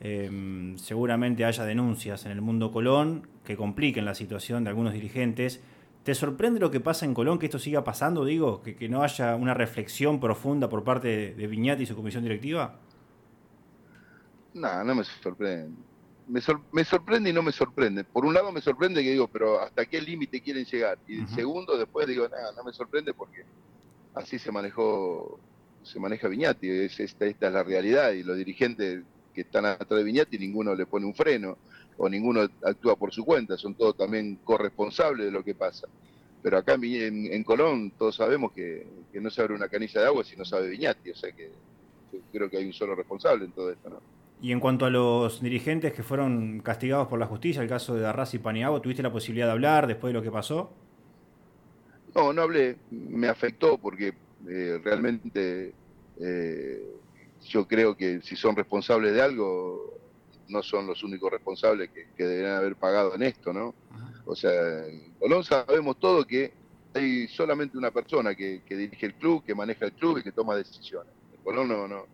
Em, 0.00 0.76
seguramente 0.76 1.44
haya 1.44 1.64
denuncias 1.64 2.24
en 2.26 2.32
el 2.32 2.40
mundo 2.40 2.70
Colón 2.70 3.26
que 3.44 3.56
compliquen 3.56 4.04
la 4.04 4.14
situación 4.14 4.62
de 4.64 4.70
algunos 4.70 4.92
dirigentes. 4.92 5.60
¿Te 6.04 6.14
sorprende 6.14 6.60
lo 6.60 6.70
que 6.70 6.80
pasa 6.80 7.06
en 7.06 7.14
Colón, 7.14 7.38
que 7.38 7.46
esto 7.46 7.58
siga 7.58 7.82
pasando, 7.82 8.26
digo? 8.26 8.62
¿Que, 8.62 8.88
no 8.90 9.02
haya 9.02 9.34
una 9.36 9.54
reflexión 9.54 10.20
profunda 10.20 10.68
por 10.68 10.84
parte 10.84 11.34
de, 11.34 11.46
Viñati 11.46 11.84
y 11.84 11.86
su 11.86 11.96
comisión 11.96 12.22
directiva? 12.22 12.78
No, 14.52 14.84
no 14.84 14.94
me 14.94 15.04
sorprende. 15.04 15.74
Me, 16.28 16.84
sorprende 16.84 17.30
y 17.30 17.32
no 17.32 17.42
me 17.42 17.52
sorprende. 17.52 18.04
Por 18.04 18.26
un 18.26 18.34
lado 18.34 18.52
me 18.52 18.60
sorprende 18.60 19.02
que 19.02 19.12
digo, 19.12 19.28
pero 19.28 19.60
¿hasta 19.60 19.86
qué 19.86 20.00
límite 20.00 20.42
quieren 20.42 20.66
llegar? 20.66 20.98
Y 21.08 21.26
segundo, 21.28 21.78
después 21.78 22.06
digo, 22.06 22.28
nada, 22.28 22.52
no 22.54 22.64
me 22.64 22.72
sorprende 22.74 23.14
porque 23.14 23.44
así 24.14 24.38
se 24.38 24.52
manejó, 24.52 25.40
se 25.82 25.98
maneja 25.98 26.28
Viñati, 26.28 26.68
es, 26.68 27.00
esta, 27.00 27.24
esta 27.24 27.46
es 27.46 27.52
la 27.54 27.62
realidad 27.62 28.12
y 28.12 28.22
los 28.22 28.36
dirigentes 28.36 29.04
que 29.34 29.42
están 29.42 29.66
atrás 29.66 29.88
de 29.88 30.04
Viñati, 30.04 30.38
ninguno 30.38 30.74
le 30.74 30.86
pone 30.86 31.06
un 31.06 31.14
freno 31.14 31.58
o 31.96 32.08
ninguno 32.08 32.48
actúa 32.62 32.96
por 32.96 33.12
su 33.12 33.24
cuenta, 33.24 33.56
son 33.56 33.74
todos 33.74 33.96
también 33.96 34.38
corresponsables 34.44 35.26
de 35.26 35.32
lo 35.32 35.44
que 35.44 35.54
pasa. 35.54 35.86
Pero 36.42 36.58
acá 36.58 36.76
en, 36.80 37.44
Colón 37.44 37.92
todos 37.98 38.16
sabemos 38.16 38.52
que, 38.52 38.86
no 39.14 39.30
se 39.30 39.40
abre 39.40 39.54
una 39.54 39.68
canilla 39.68 40.00
de 40.00 40.06
agua 40.06 40.24
si 40.24 40.36
no 40.36 40.44
sabe 40.44 40.68
Viñati, 40.68 41.10
o 41.10 41.16
sea 41.16 41.32
que 41.32 41.50
creo 42.32 42.50
que 42.50 42.58
hay 42.58 42.66
un 42.66 42.72
solo 42.72 42.94
responsable 42.94 43.46
en 43.46 43.52
todo 43.52 43.70
esto. 43.70 43.90
¿no? 43.90 44.00
Y 44.40 44.52
en 44.52 44.60
cuanto 44.60 44.84
a 44.84 44.90
los 44.90 45.40
dirigentes 45.40 45.92
que 45.92 46.02
fueron 46.02 46.60
castigados 46.60 47.08
por 47.08 47.18
la 47.18 47.26
justicia, 47.26 47.62
el 47.62 47.68
caso 47.68 47.94
de 47.94 48.06
Arras 48.06 48.34
y 48.34 48.38
Paniagua, 48.38 48.82
¿tuviste 48.82 49.02
la 49.02 49.12
posibilidad 49.12 49.46
de 49.46 49.52
hablar 49.52 49.86
después 49.86 50.12
de 50.12 50.18
lo 50.18 50.22
que 50.22 50.30
pasó? 50.30 50.70
No, 52.14 52.32
no 52.32 52.42
hablé, 52.42 52.76
me 52.90 53.28
afectó 53.28 53.78
porque 53.78 54.12
eh, 54.46 54.78
realmente 54.84 55.72
eh, 56.20 56.82
yo 57.48 57.66
creo 57.66 57.96
que 57.96 58.20
si 58.22 58.36
son 58.36 58.56
responsables 58.56 59.12
de 59.14 59.22
algo, 59.22 59.98
no 60.48 60.62
son 60.62 60.86
los 60.86 61.02
únicos 61.02 61.30
responsables 61.30 61.90
que, 61.90 62.06
deberían 62.16 62.56
haber 62.56 62.76
pagado 62.76 63.14
en 63.14 63.22
esto, 63.22 63.52
¿no? 63.52 63.74
O 64.26 64.34
sea, 64.34 64.86
en 64.86 65.12
Colón 65.18 65.44
sabemos 65.44 65.98
todo 65.98 66.26
que 66.26 66.52
hay 66.94 67.28
solamente 67.28 67.76
una 67.76 67.90
persona 67.90 68.34
que, 68.34 68.62
dirige 68.68 69.06
el 69.06 69.14
club, 69.14 69.44
que 69.44 69.54
maneja 69.54 69.86
el 69.86 69.92
club 69.92 70.18
y 70.18 70.22
que 70.22 70.32
toma 70.32 70.56
decisiones. 70.56 71.12
En 71.34 71.42
Colón 71.42 71.68
no, 71.68 71.88
no, 71.88 72.06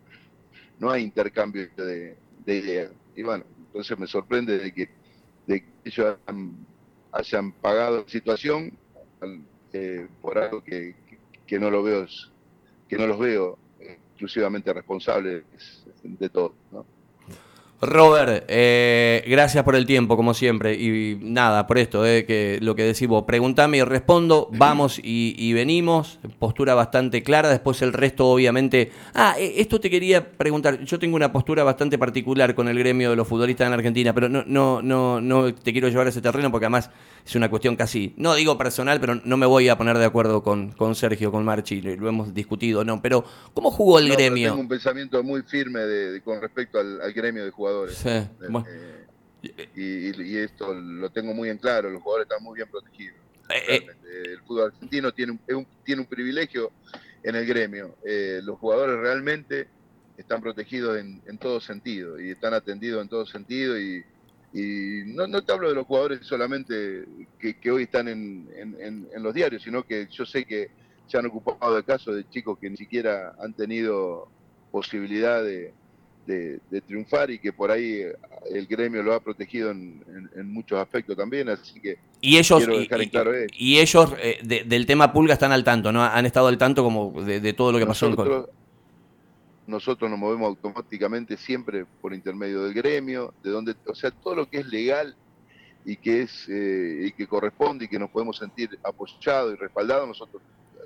no 0.79 0.91
hay 0.91 1.03
intercambio 1.03 1.69
de, 1.77 2.17
ideas. 2.45 2.91
Y 3.15 3.23
bueno, 3.23 3.45
entonces 3.67 3.97
me 3.97 4.07
sorprende 4.07 4.57
de 4.57 4.73
que, 4.73 4.89
de 5.47 5.63
ellos 5.85 6.17
hayan, 7.11 7.51
pagado 7.53 8.01
la 8.01 8.09
situación 8.09 8.77
eh, 9.73 10.07
por 10.21 10.37
algo 10.37 10.63
que, 10.63 10.95
que 11.45 11.59
no 11.59 11.69
lo 11.69 11.83
veo 11.83 12.07
que 12.87 12.97
no 12.97 13.07
los 13.07 13.19
veo 13.19 13.57
exclusivamente 14.21 14.71
responsables 14.71 15.43
de 16.03 16.29
todo. 16.29 16.53
Robert, 17.81 18.45
eh, 18.47 19.23
gracias 19.27 19.63
por 19.63 19.75
el 19.75 19.87
tiempo, 19.87 20.15
como 20.15 20.33
siempre. 20.35 20.75
Y 20.75 21.17
nada, 21.19 21.65
por 21.65 21.79
esto, 21.79 22.05
eh, 22.05 22.25
que 22.25 22.59
lo 22.61 22.75
que 22.75 22.83
decís 22.83 23.07
vos. 23.07 23.23
Preguntame 23.25 23.77
y 23.77 23.81
respondo, 23.83 24.49
vamos 24.51 24.99
y, 24.99 25.33
y 25.37 25.53
venimos. 25.53 26.19
Postura 26.37 26.75
bastante 26.75 27.23
clara. 27.23 27.49
Después 27.49 27.81
el 27.81 27.93
resto, 27.93 28.27
obviamente. 28.27 28.91
Ah, 29.15 29.35
eh, 29.39 29.53
esto 29.57 29.79
te 29.79 29.89
quería 29.89 30.31
preguntar. 30.31 30.83
Yo 30.83 30.99
tengo 30.99 31.15
una 31.15 31.31
postura 31.33 31.63
bastante 31.63 31.97
particular 31.97 32.53
con 32.53 32.67
el 32.67 32.77
gremio 32.77 33.09
de 33.09 33.15
los 33.15 33.27
futbolistas 33.27 33.65
en 33.65 33.73
Argentina, 33.73 34.13
pero 34.13 34.29
no, 34.29 34.43
no, 34.45 34.81
no, 34.83 35.19
no 35.19 35.51
te 35.53 35.71
quiero 35.71 35.87
llevar 35.89 36.05
a 36.05 36.11
ese 36.11 36.21
terreno 36.21 36.51
porque 36.51 36.65
además 36.65 36.91
es 37.25 37.35
una 37.35 37.49
cuestión 37.49 37.75
casi, 37.75 38.13
no 38.17 38.33
digo 38.33 38.57
personal, 38.57 38.99
pero 38.99 39.15
no 39.23 39.37
me 39.37 39.45
voy 39.45 39.69
a 39.69 39.77
poner 39.77 39.97
de 39.99 40.05
acuerdo 40.05 40.41
con, 40.41 40.71
con 40.71 40.95
Sergio, 40.95 41.31
con 41.31 41.45
Marchi, 41.45 41.79
lo 41.81 42.09
hemos 42.09 42.33
discutido, 42.33 42.83
no. 42.83 42.99
Pero, 43.01 43.23
¿cómo 43.53 43.69
jugó 43.69 43.99
el 43.99 44.07
No, 44.07 44.15
gremio? 44.15 44.49
Tengo 44.49 44.61
un 44.61 44.67
pensamiento 44.67 45.23
muy 45.23 45.43
firme 45.43 45.81
de, 45.81 46.11
de- 46.13 46.21
con 46.21 46.41
respecto 46.41 46.79
al, 46.79 46.99
al 47.01 47.13
gremio 47.13 47.43
de 47.45 47.51
jugadores. 47.51 47.70
Sí, 47.89 48.09
Eh, 48.09 48.29
bueno. 48.49 48.65
eh, 48.69 49.07
y, 49.73 50.37
esto 50.37 50.73
lo 50.73 51.09
tengo 51.09 51.33
muy 51.33 51.49
en 51.49 51.57
claro, 51.57 51.89
los 51.89 52.01
jugadores 52.01 52.27
están 52.29 52.43
muy 52.43 52.55
bien 52.57 52.69
protegidos. 52.69 53.17
Eh, 53.67 53.85
eh, 54.03 54.23
el 54.33 54.41
fútbol 54.43 54.65
argentino 54.71 55.11
tiene 55.11 55.31
un, 55.33 55.67
tiene 55.83 56.01
un 56.01 56.07
privilegio 56.07 56.71
en 57.23 57.35
el 57.35 57.45
gremio. 57.45 57.97
Eh, 58.05 58.39
los 58.43 58.57
jugadores 58.59 58.97
realmente 58.97 59.69
están 60.17 60.41
protegidos 60.41 60.99
en, 60.99 61.21
en 61.25 61.37
todo 61.37 61.59
sentido 61.59 62.19
y 62.19 62.31
están 62.31 62.53
atendidos 62.53 63.01
en 63.01 63.09
todo 63.09 63.25
sentido 63.25 63.79
y, 63.79 64.03
y 64.53 65.03
no, 65.15 65.25
no 65.27 65.41
te 65.41 65.51
hablo 65.51 65.69
de 65.69 65.75
los 65.75 65.85
jugadores 65.87 66.19
solamente 66.27 67.05
que, 67.39 67.59
que 67.59 67.71
hoy 67.71 67.83
están 67.83 68.07
en, 68.07 68.47
en- 68.55 68.77
en- 68.79 69.07
en 69.13 69.23
los 69.23 69.33
diarios, 69.33 69.63
sino 69.63 69.83
que 69.83 70.07
yo 70.11 70.25
sé 70.25 70.45
que 70.45 70.69
se 71.07 71.17
han 71.17 71.25
ocupado 71.25 71.75
de 71.75 71.83
casos 71.83 72.15
de 72.15 72.27
chicos 72.29 72.57
que 72.59 72.69
ni 72.69 72.77
siquiera 72.77 73.33
han 73.39 73.53
tenido 73.53 74.29
posibilidad 74.69 75.43
de, 75.43 75.73
de- 76.31 76.59
de 76.69 76.81
triunfar 76.81 77.29
y 77.31 77.39
que 77.39 77.51
por 77.53 77.69
ahí 77.71 78.01
eh, 78.01 78.13
el 78.51 78.65
gremio 78.67 79.03
lo 79.03 79.13
ha 79.13 79.19
protegido 79.19 79.71
en, 79.71 80.03
en- 80.07 80.29
en 80.39 80.53
muchos 80.53 80.79
aspectos 80.79 81.15
también, 81.17 81.49
así 81.49 81.79
que 81.79 81.97
Y 82.21 82.37
ellos, 82.37 82.59
Quiero 82.65 82.81
y, 82.81 83.09
claro 83.09 83.31
y 83.51 83.79
ellos 83.79 84.13
eh, 84.21 84.39
de- 84.43 84.63
del 84.63 84.85
tema 84.85 85.11
Pulga 85.11 85.33
están 85.33 85.51
al 85.51 85.63
tanto, 85.63 85.91
¿no? 85.91 86.03
Han 86.03 86.25
estado 86.25 86.47
al 86.47 86.57
tanto 86.57 86.83
como 86.83 87.21
de, 87.23 87.39
de 87.39 87.53
todo 87.53 87.71
lo 87.71 87.79
que 87.79 87.85
pasó 87.85 88.05
en 88.07 88.11
nosotros, 88.11 88.49
nosotros 89.67 90.09
nos 90.09 90.19
movemos 90.19 90.47
automáticamente 90.49 91.37
siempre 91.37 91.85
por 92.01 92.13
intermedio 92.13 92.63
del 92.63 92.73
gremio, 92.73 93.33
de 93.43 93.51
donde, 93.51 93.75
o 93.85 93.95
sea, 93.95 94.11
todo 94.11 94.35
lo 94.35 94.49
que 94.49 94.57
es 94.59 94.65
legal 94.67 95.15
y 95.85 95.95
que 95.95 96.23
es 96.23 96.47
eh, 96.49 97.05
y 97.07 97.11
que 97.13 97.25
corresponde 97.27 97.85
y 97.85 97.87
que 97.87 97.97
nos 97.99 98.09
podemos 98.09 98.37
sentir 98.37 98.77
apoyados 98.83 99.53
y 99.53 99.55
respaldados, 99.55 100.07
nosotros 100.07 100.41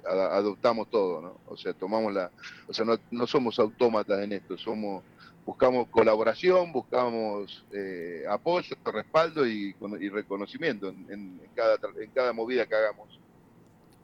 adoptamos 0.07 0.87
todo, 0.91 1.19
¿no? 1.21 1.37
O 1.47 1.57
sea, 1.57 1.73
tomamos 1.73 2.13
la, 2.13 2.29
o 2.67 2.73
sea, 2.73 2.85
no, 2.85 2.95
no 3.09 3.25
somos 3.25 3.57
autómatas 3.57 4.23
en 4.23 4.33
esto, 4.33 4.55
somos 4.55 5.03
buscamos 5.45 5.87
colaboración, 5.89 6.71
buscamos 6.71 7.63
eh, 7.71 8.23
apoyo, 8.29 8.75
respaldo 8.85 9.47
y, 9.47 9.75
y 9.99 10.09
reconocimiento 10.09 10.89
en, 10.89 11.05
en 11.09 11.39
cada 11.55 11.77
en 12.01 12.09
cada 12.11 12.33
movida 12.33 12.65
que 12.65 12.75
hagamos. 12.75 13.19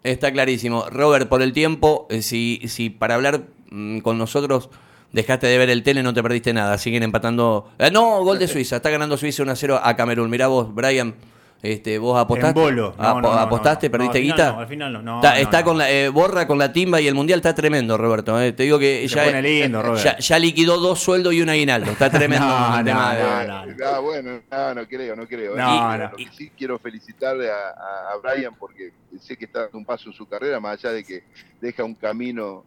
Está 0.03 0.31
clarísimo. 0.31 0.89
Robert, 0.89 1.29
por 1.29 1.41
el 1.41 1.53
tiempo, 1.53 2.07
eh, 2.09 2.21
si, 2.21 2.61
si 2.67 2.89
para 2.89 3.15
hablar 3.15 3.43
mm, 3.69 3.99
con 3.99 4.17
nosotros 4.17 4.69
dejaste 5.11 5.47
de 5.47 5.57
ver 5.57 5.69
el 5.69 5.83
tele, 5.83 6.01
no 6.01 6.13
te 6.13 6.23
perdiste 6.23 6.53
nada. 6.53 6.77
Siguen 6.77 7.03
empatando. 7.03 7.69
Eh, 7.77 7.91
no, 7.91 8.23
gol 8.23 8.39
de 8.39 8.47
Suiza. 8.47 8.77
Está 8.77 8.89
ganando 8.89 9.17
Suiza 9.17 9.43
1 9.43 9.51
a 9.51 9.55
0 9.55 9.79
a 9.83 9.95
Camerún. 9.95 10.29
Mirá 10.29 10.47
vos, 10.47 10.73
Brian. 10.73 11.15
Este, 11.63 11.99
vos 11.99 12.19
apostaste. 12.19 12.59
En 12.59 12.65
bolo. 12.65 12.95
No, 12.97 13.13
no, 13.15 13.21
no, 13.21 13.31
¿Apostaste? 13.33 13.87
no, 13.87 13.91
no. 13.91 13.97
¿Perdiste 14.09 14.19
No, 14.27 14.33
al 14.33 14.37
guita? 14.37 14.45
final 14.45 14.53
no, 14.55 14.59
al 14.61 14.67
final 14.67 14.93
no. 14.93 15.01
No, 15.03 15.15
está 15.17 15.29
no, 15.35 15.35
está 15.41 15.59
no. 15.59 15.65
con 15.65 15.77
la 15.77 15.91
eh, 15.91 16.09
borra 16.09 16.47
con 16.47 16.57
la 16.57 16.73
timba 16.73 16.99
y 16.99 17.07
el 17.07 17.13
mundial 17.13 17.37
está 17.39 17.53
tremendo, 17.53 17.97
Roberto. 17.97 18.41
eh. 18.41 18.51
Te 18.53 18.63
digo 18.63 18.79
que 18.79 19.07
Se 19.07 19.15
ya, 19.15 19.25
pone 19.25 19.41
lindo, 19.43 19.81
Robert. 19.83 20.03
ya, 20.03 20.17
ya 20.17 20.39
liquidó 20.39 20.77
dos 20.79 20.99
sueldos 20.99 21.33
y 21.35 21.41
un 21.41 21.49
aguinaldo. 21.49 21.91
Está 21.91 22.09
tremendo 22.09 22.45
No, 22.47 22.81
no, 22.81 22.83
no, 22.83 23.65
no. 23.65 23.85
Ah, 23.85 23.99
bueno, 23.99 24.41
no, 24.51 24.73
no 24.73 24.87
creo, 24.87 25.15
no 25.15 25.27
creo. 25.27 25.55
No, 25.55 25.75
Y- 25.75 25.97
no. 25.99 26.09
Lo 26.09 26.15
que 26.17 26.27
sí 26.35 26.51
quiero 26.57 26.79
felicitarle 26.79 27.51
a, 27.51 27.53
a- 27.69 28.13
a 28.13 28.17
Brian 28.17 28.55
porque 28.55 28.91
sé 29.19 29.37
que 29.37 29.45
está 29.45 29.61
dando 29.61 29.77
un 29.77 29.85
paso 29.85 30.09
en 30.09 30.13
su 30.13 30.25
carrera, 30.27 30.59
más 30.59 30.79
allá 30.83 30.93
de 30.93 31.03
que 31.03 31.23
deja 31.61 31.83
un 31.83 31.93
camino, 31.93 32.65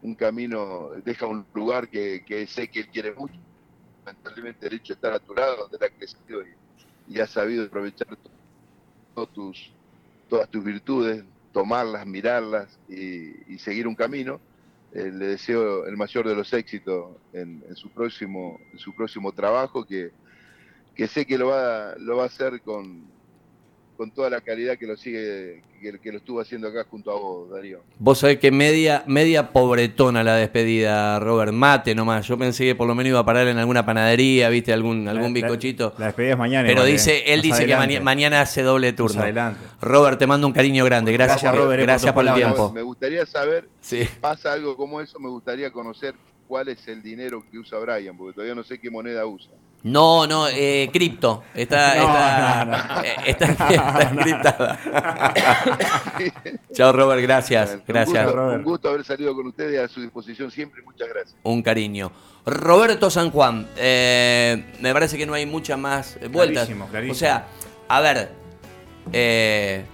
un 0.00 0.14
camino, 0.14 0.88
deja 1.04 1.26
un 1.26 1.44
lugar 1.52 1.86
que, 1.88 2.24
que 2.26 2.46
sé 2.46 2.68
que 2.68 2.80
él 2.80 2.88
quiere 2.88 3.12
mucho. 3.12 3.34
Lamentablemente 4.06 4.66
el 4.66 4.74
hecho 4.74 4.94
de 4.94 4.96
estar 4.96 5.12
a 5.12 5.18
tu 5.18 5.34
lado, 5.34 5.56
donde 5.58 5.76
él 5.76 5.84
ha 5.92 5.96
crecido 5.98 6.40
y, 6.42 6.46
y 7.08 7.20
ha 7.20 7.26
sabido 7.26 7.64
aprovechar 7.64 8.08
tus, 9.34 9.70
todas 10.28 10.48
tus 10.48 10.64
virtudes, 10.64 11.24
tomarlas, 11.52 12.06
mirarlas 12.06 12.78
y, 12.88 13.52
y 13.52 13.58
seguir 13.58 13.86
un 13.86 13.94
camino. 13.94 14.40
Eh, 14.92 15.10
le 15.10 15.26
deseo 15.26 15.86
el 15.86 15.96
mayor 15.96 16.28
de 16.28 16.34
los 16.34 16.52
éxitos 16.52 17.16
en, 17.32 17.64
en 17.66 17.76
su 17.76 17.88
próximo 17.88 18.60
en 18.72 18.78
su 18.78 18.94
próximo 18.94 19.32
trabajo 19.32 19.86
que, 19.86 20.10
que 20.94 21.08
sé 21.08 21.24
que 21.24 21.38
lo 21.38 21.46
va 21.48 21.94
lo 21.96 22.18
va 22.18 22.24
a 22.24 22.26
hacer 22.26 22.60
con, 22.60 23.06
con 24.02 24.10
toda 24.10 24.28
la 24.30 24.40
calidad 24.40 24.76
que 24.76 24.84
lo 24.84 24.96
sigue 24.96 25.62
que, 25.80 25.96
que 26.00 26.10
lo 26.10 26.18
estuvo 26.18 26.40
haciendo 26.40 26.66
acá 26.66 26.84
junto 26.90 27.12
a 27.12 27.14
vos 27.14 27.48
Darío 27.50 27.82
Vos 28.00 28.18
sabés 28.18 28.38
que 28.40 28.50
media, 28.50 29.04
media 29.06 29.52
pobretona 29.52 30.24
la 30.24 30.34
despedida, 30.34 31.20
Robert. 31.20 31.52
Mate 31.52 31.94
nomás. 31.94 32.26
Yo 32.26 32.36
pensé 32.36 32.64
que 32.64 32.74
por 32.74 32.88
lo 32.88 32.96
menos 32.96 33.10
iba 33.10 33.20
a 33.20 33.24
parar 33.24 33.46
en 33.46 33.58
alguna 33.58 33.86
panadería, 33.86 34.48
viste, 34.48 34.72
algún, 34.72 35.06
algún 35.06 35.28
la- 35.28 35.34
bizcochito. 35.34 35.94
La, 35.98 36.06
despedida 36.06 36.32
es 36.32 36.38
mañana. 36.38 36.66
Pero 36.66 36.80
igual, 36.80 36.88
eh. 36.88 36.92
dice, 36.94 37.32
él 37.32 37.42
dice 37.42 37.64
que 37.64 37.74
adelante. 37.74 38.00
mañana 38.00 38.40
hace 38.40 38.62
doble 38.62 38.92
turno. 38.92 39.14
Más 39.18 39.22
adelante. 39.22 39.60
Robert, 39.80 40.18
te 40.18 40.26
mando 40.26 40.48
un 40.48 40.52
cariño 40.52 40.84
grande. 40.84 41.12
Gracias, 41.12 41.42
Gracias, 41.42 41.52
por, 41.52 41.60
Robert, 41.62 41.80
por 41.80 41.86
gracias 41.86 42.12
por 42.12 42.26
el 42.26 42.34
tiempo. 42.34 42.72
me 42.72 42.82
gustaría 42.82 43.24
saber 43.24 43.68
Sí. 43.80 44.08
pasa 44.20 44.52
algo 44.52 44.76
como 44.76 45.00
eso 45.00 45.20
me 45.20 45.28
gustaría 45.28 45.70
conocer 45.70 46.16
cuál 46.48 46.68
es 46.70 46.88
el 46.88 47.04
dinero 47.04 47.44
que 47.52 47.56
usa 47.56 47.78
Brian 47.78 48.16
porque 48.16 48.34
todavía 48.34 48.56
no 48.56 48.64
sé 48.64 48.80
qué 48.80 48.90
moneda 48.90 49.24
usa 49.26 49.52
No, 49.84 50.26
no, 50.28 50.46
eh, 50.48 50.88
cripto. 50.92 51.42
Está, 51.54 51.94
No, 51.96 52.02
está, 52.02 52.64
no, 52.64 52.72
no. 52.72 53.02
eh, 53.04 53.14
está, 53.26 53.46
está 53.52 54.02
encriptada. 54.12 54.78
Chao, 56.72 56.92
Robert, 56.92 57.20
gracias. 57.22 57.70
Bueno, 57.70 57.84
Gracias. 57.86 58.24
un 58.24 58.24
gusto, 58.26 58.36
Robert. 58.36 58.58
un 58.58 58.64
gusto 58.64 58.88
haber 58.88 59.04
salido 59.04 59.34
con 59.34 59.46
ustedes 59.48 59.80
a 59.80 59.88
su 59.92 60.00
disposición 60.00 60.50
siempre 60.50 60.82
muchas 60.82 61.08
gracias 61.08 61.36
Un 61.42 61.62
cariño. 61.62 62.12
Roberto 62.44 63.08
San 63.10 63.30
Juan, 63.30 63.68
eh, 63.76 64.64
me 64.80 64.92
parece 64.92 65.16
que 65.16 65.26
no 65.26 65.34
hay 65.34 65.46
mucha 65.46 65.76
más 65.76 66.18
vueltas. 66.30 66.64
Clarísimo, 66.66 66.88
clarísimo. 66.88 67.12
O 67.12 67.16
sea, 67.16 67.46
a 67.88 68.00
ver, 68.00 68.30
eh, 69.12 69.84